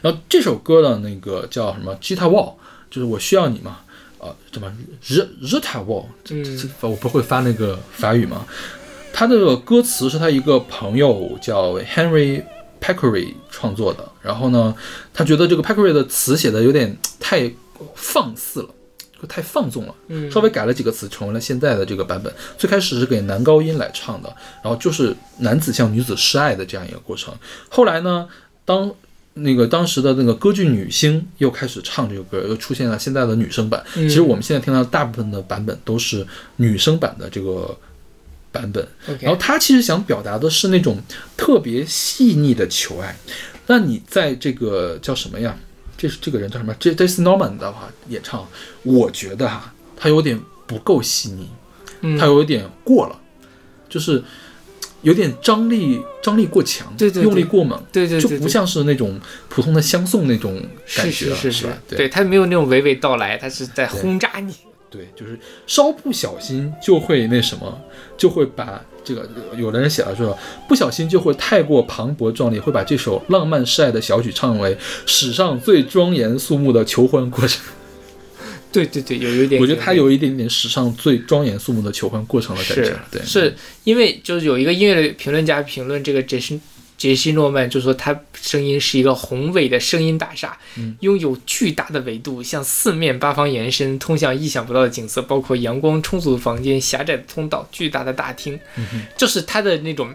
[0.00, 2.54] 然后这首歌的那个叫什么 Gita Wall，
[2.90, 3.80] 就是我需要你嘛，
[4.18, 4.72] 呃，什么
[5.06, 8.46] R Rita Wall，这嗯这我不会发那个法语嘛。
[9.12, 12.42] 他这个歌词是他一个朋友叫 Henry
[12.80, 14.74] Peckery 创作的，然后呢，
[15.12, 17.52] 他觉得这个 Peckery 的词写的有点太
[17.94, 18.68] 放肆了。
[19.18, 22.30] 就太放纵了，嗯稍微改了几个词，成为了现在的这个版本。
[22.58, 24.28] 最开始是给男高音来唱的，
[24.62, 27.32] 然后就是男子向女子示爱的这样一个过程。
[27.70, 28.28] 后来呢，
[28.66, 28.92] 当
[29.32, 33.82] 那个当时的那个歌剧女星又开始唱这个歌，又出现了现在的女生版。
[33.94, 36.26] 嗯其实我们现在听到的大部分的版本都是
[36.56, 37.74] 女生版的这个
[38.56, 38.86] 版本。
[39.20, 40.98] 然后他其实想表达的是那种
[41.36, 43.16] 特别细腻的求爱。
[43.66, 45.56] 那你在这个叫什么呀？
[45.98, 48.46] 这是这个人叫什么？J Jason Norman 的话演唱，
[48.82, 51.48] 我觉得哈，他有点不够细腻，
[52.02, 53.18] 嗯他有点过了，
[53.88, 54.22] 就是
[55.00, 59.18] 有点张力张力过强，对对对用力过猛，对对对对就不像是那种
[59.48, 60.62] 普通的相送那种
[60.94, 61.78] 感是觉了，是是吧？
[61.88, 64.54] 对他没有那种娓娓道来，他是在轰炸你。
[64.88, 67.80] 对，就是稍不小心就会那什么，
[68.16, 70.36] 就会把这个有的人写了说，
[70.68, 77.64] 不小心就会太过磅礴壮丽，会把这首浪漫示爱的小曲唱为史上最庄严肃穆的求婚过程。
[78.72, 82.94] 对对对，有有一点，我觉得他有一点点史上最庄严肃穆的求婚过程的感觉。
[83.10, 83.54] 对，是
[83.84, 86.60] 因为就是有一个音乐的评论家评论这个杰西
[86.96, 90.96] 杰西诺曼，就说他声音是一个宏伟的声音大厦，嗯。
[91.00, 100.14] 拥有巨大的纬度，向四面八方延伸，通向意想不到的景色，包括阳光充足的房间、狭窄的通道、巨大的大厅，嗯就是他的那种，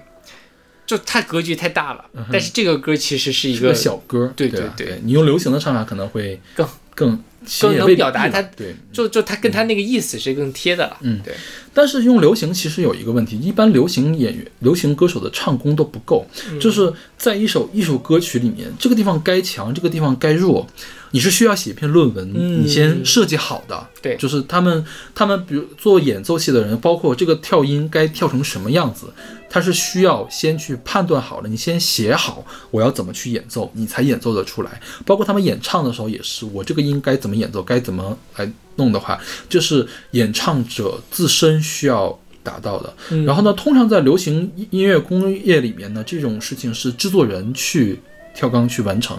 [0.86, 2.06] 就他格局太大了。
[2.32, 4.88] 但是这个歌其实是一个小歌，对对对对。
[4.88, 7.18] 对，你用流行的唱法可能会更更
[7.62, 8.76] 更能表达他对。
[8.92, 10.98] 就就他跟他那个意思是更贴的了。
[11.02, 11.34] 嗯对，
[11.74, 20.68] 但是用流行其实有一个问题，一般流行演员、流行歌手的唱功都不够，嗯就是在一首一首歌曲里面，这个地方该强，这个地方该弱，
[21.12, 23.88] 你是需要写一篇论文，嗯你先设计好的。
[24.02, 24.84] 对就是他们
[25.16, 29.08] 他们比如做演奏系的人，包括这个跳音该跳成什么样子，
[29.52, 34.82] 他是需要先去判断好了，你先写好我要怎么去演奏，你才演奏得出来。
[35.06, 39.20] 包括他们演唱的时候也是，我这个音该怎么演奏，该怎么来弄的话，
[39.50, 42.94] 就是演唱者自身需要达到的。
[43.10, 48.00] 嗯然后呢，通常在流行音乐工业里面呢，这种事情是制作人去
[48.34, 49.18] 跳钢去完成，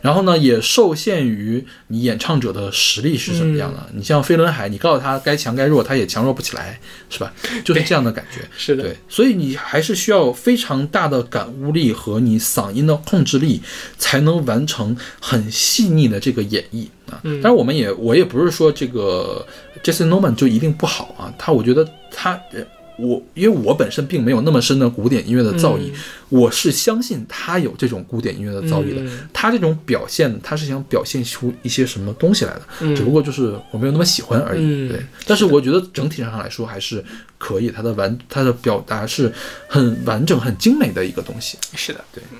[0.00, 3.78] 然后呢，也受限于你演唱者的实力是什么样的。
[3.90, 6.78] 嗯你像飞轮海，你告诉他该强该弱，他也强弱不起来，
[7.08, 7.32] 是吧？
[7.64, 8.40] 就是这样的感觉。
[8.56, 13.62] 是的对，所以你还是需要非常大的感悟力和你嗓音的控制力，
[13.96, 17.20] 才能完成很细腻的这个演绎啊。
[17.24, 19.46] 嗯当然，我们也我也不是说这个
[19.82, 22.64] Jason Norman 就一定不好啊，他我觉得他呃。
[22.98, 25.94] 我因为我本身并没有那么深的古典音乐的造诣，嗯
[26.28, 29.00] 我是相信他有这种古典音乐的造诣的。
[29.02, 34.60] 嗯他这种表现，他是想表现出一些什么东西来的，嗯只不过就是我没有那么喜欢而已。
[34.60, 37.02] 嗯对，但是我觉得整体上来说还是
[37.38, 39.32] 可以，他的完他的表达是
[39.68, 41.56] 很完整、很精美的一个东西。
[41.74, 42.38] 是的，对，嗯，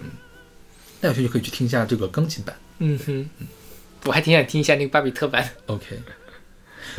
[1.01, 2.55] 那有兴趣可以去听一下这个钢琴版。
[2.81, 3.29] 嗯哼，
[4.05, 5.49] 我还挺想听一下那个巴比特版。
[5.67, 5.99] OK，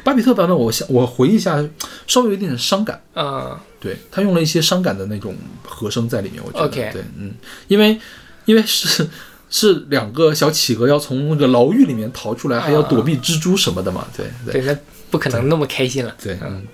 [0.03, 1.63] 巴比特版本，我想我回忆一下，
[2.07, 3.01] 稍微有一点点伤感。
[3.13, 7.33] 啊，对他用了一些伤感的那种和声在里面，我觉得对，嗯，
[7.67, 7.99] 因为
[8.45, 9.07] 因为是
[9.49, 16.15] 是两个小企鹅要从那个牢狱里面逃出来，还要躲避蜘蛛什么的嘛，对对对，那不可能那么开心了。
[16.21, 16.67] 对，嗯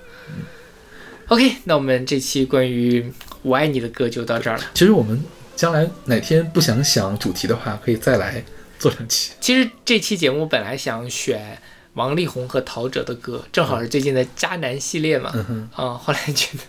[1.29, 3.09] ，OK，那我们这期关于
[3.41, 4.63] 我爱你的歌就到这儿了。
[4.73, 5.23] 其实我们
[5.55, 8.43] 将来哪天不想想主题的话，可以再来
[8.77, 9.31] 做两期。
[9.39, 11.57] 其实这期节目本来想选
[11.95, 15.31] 王力宏和陶喆的歌，正好是最近的渣男系列嘛。
[15.33, 16.63] 嗯啊、后来觉得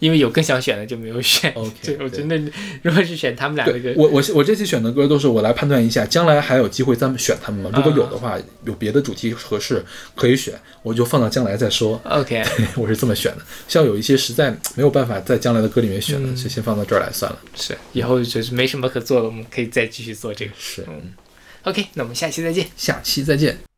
[0.00, 1.50] 因为有更想选的就没有选。
[1.56, 7.70] OK， 对，我对觉得如果是选他们俩的歌对，我我我这期选的歌都是我来判断一下，将来还有机会咱们选他们吗？
[7.74, 9.82] 如果有的话，有别的主题合适
[10.14, 12.00] 可以选，我就放到将来再说。
[12.04, 12.42] OK，
[12.76, 17.38] 我是这么选的，像有一些实在没有办法在将来的歌里面选的，嗯就先放到这儿来算了。
[17.54, 20.52] 是以后就是没什么可做的，我们可以再继续做这个。
[20.58, 21.12] 是，嗯
[21.64, 22.66] OK，那我们下期再见。
[22.76, 23.73] 下期再见。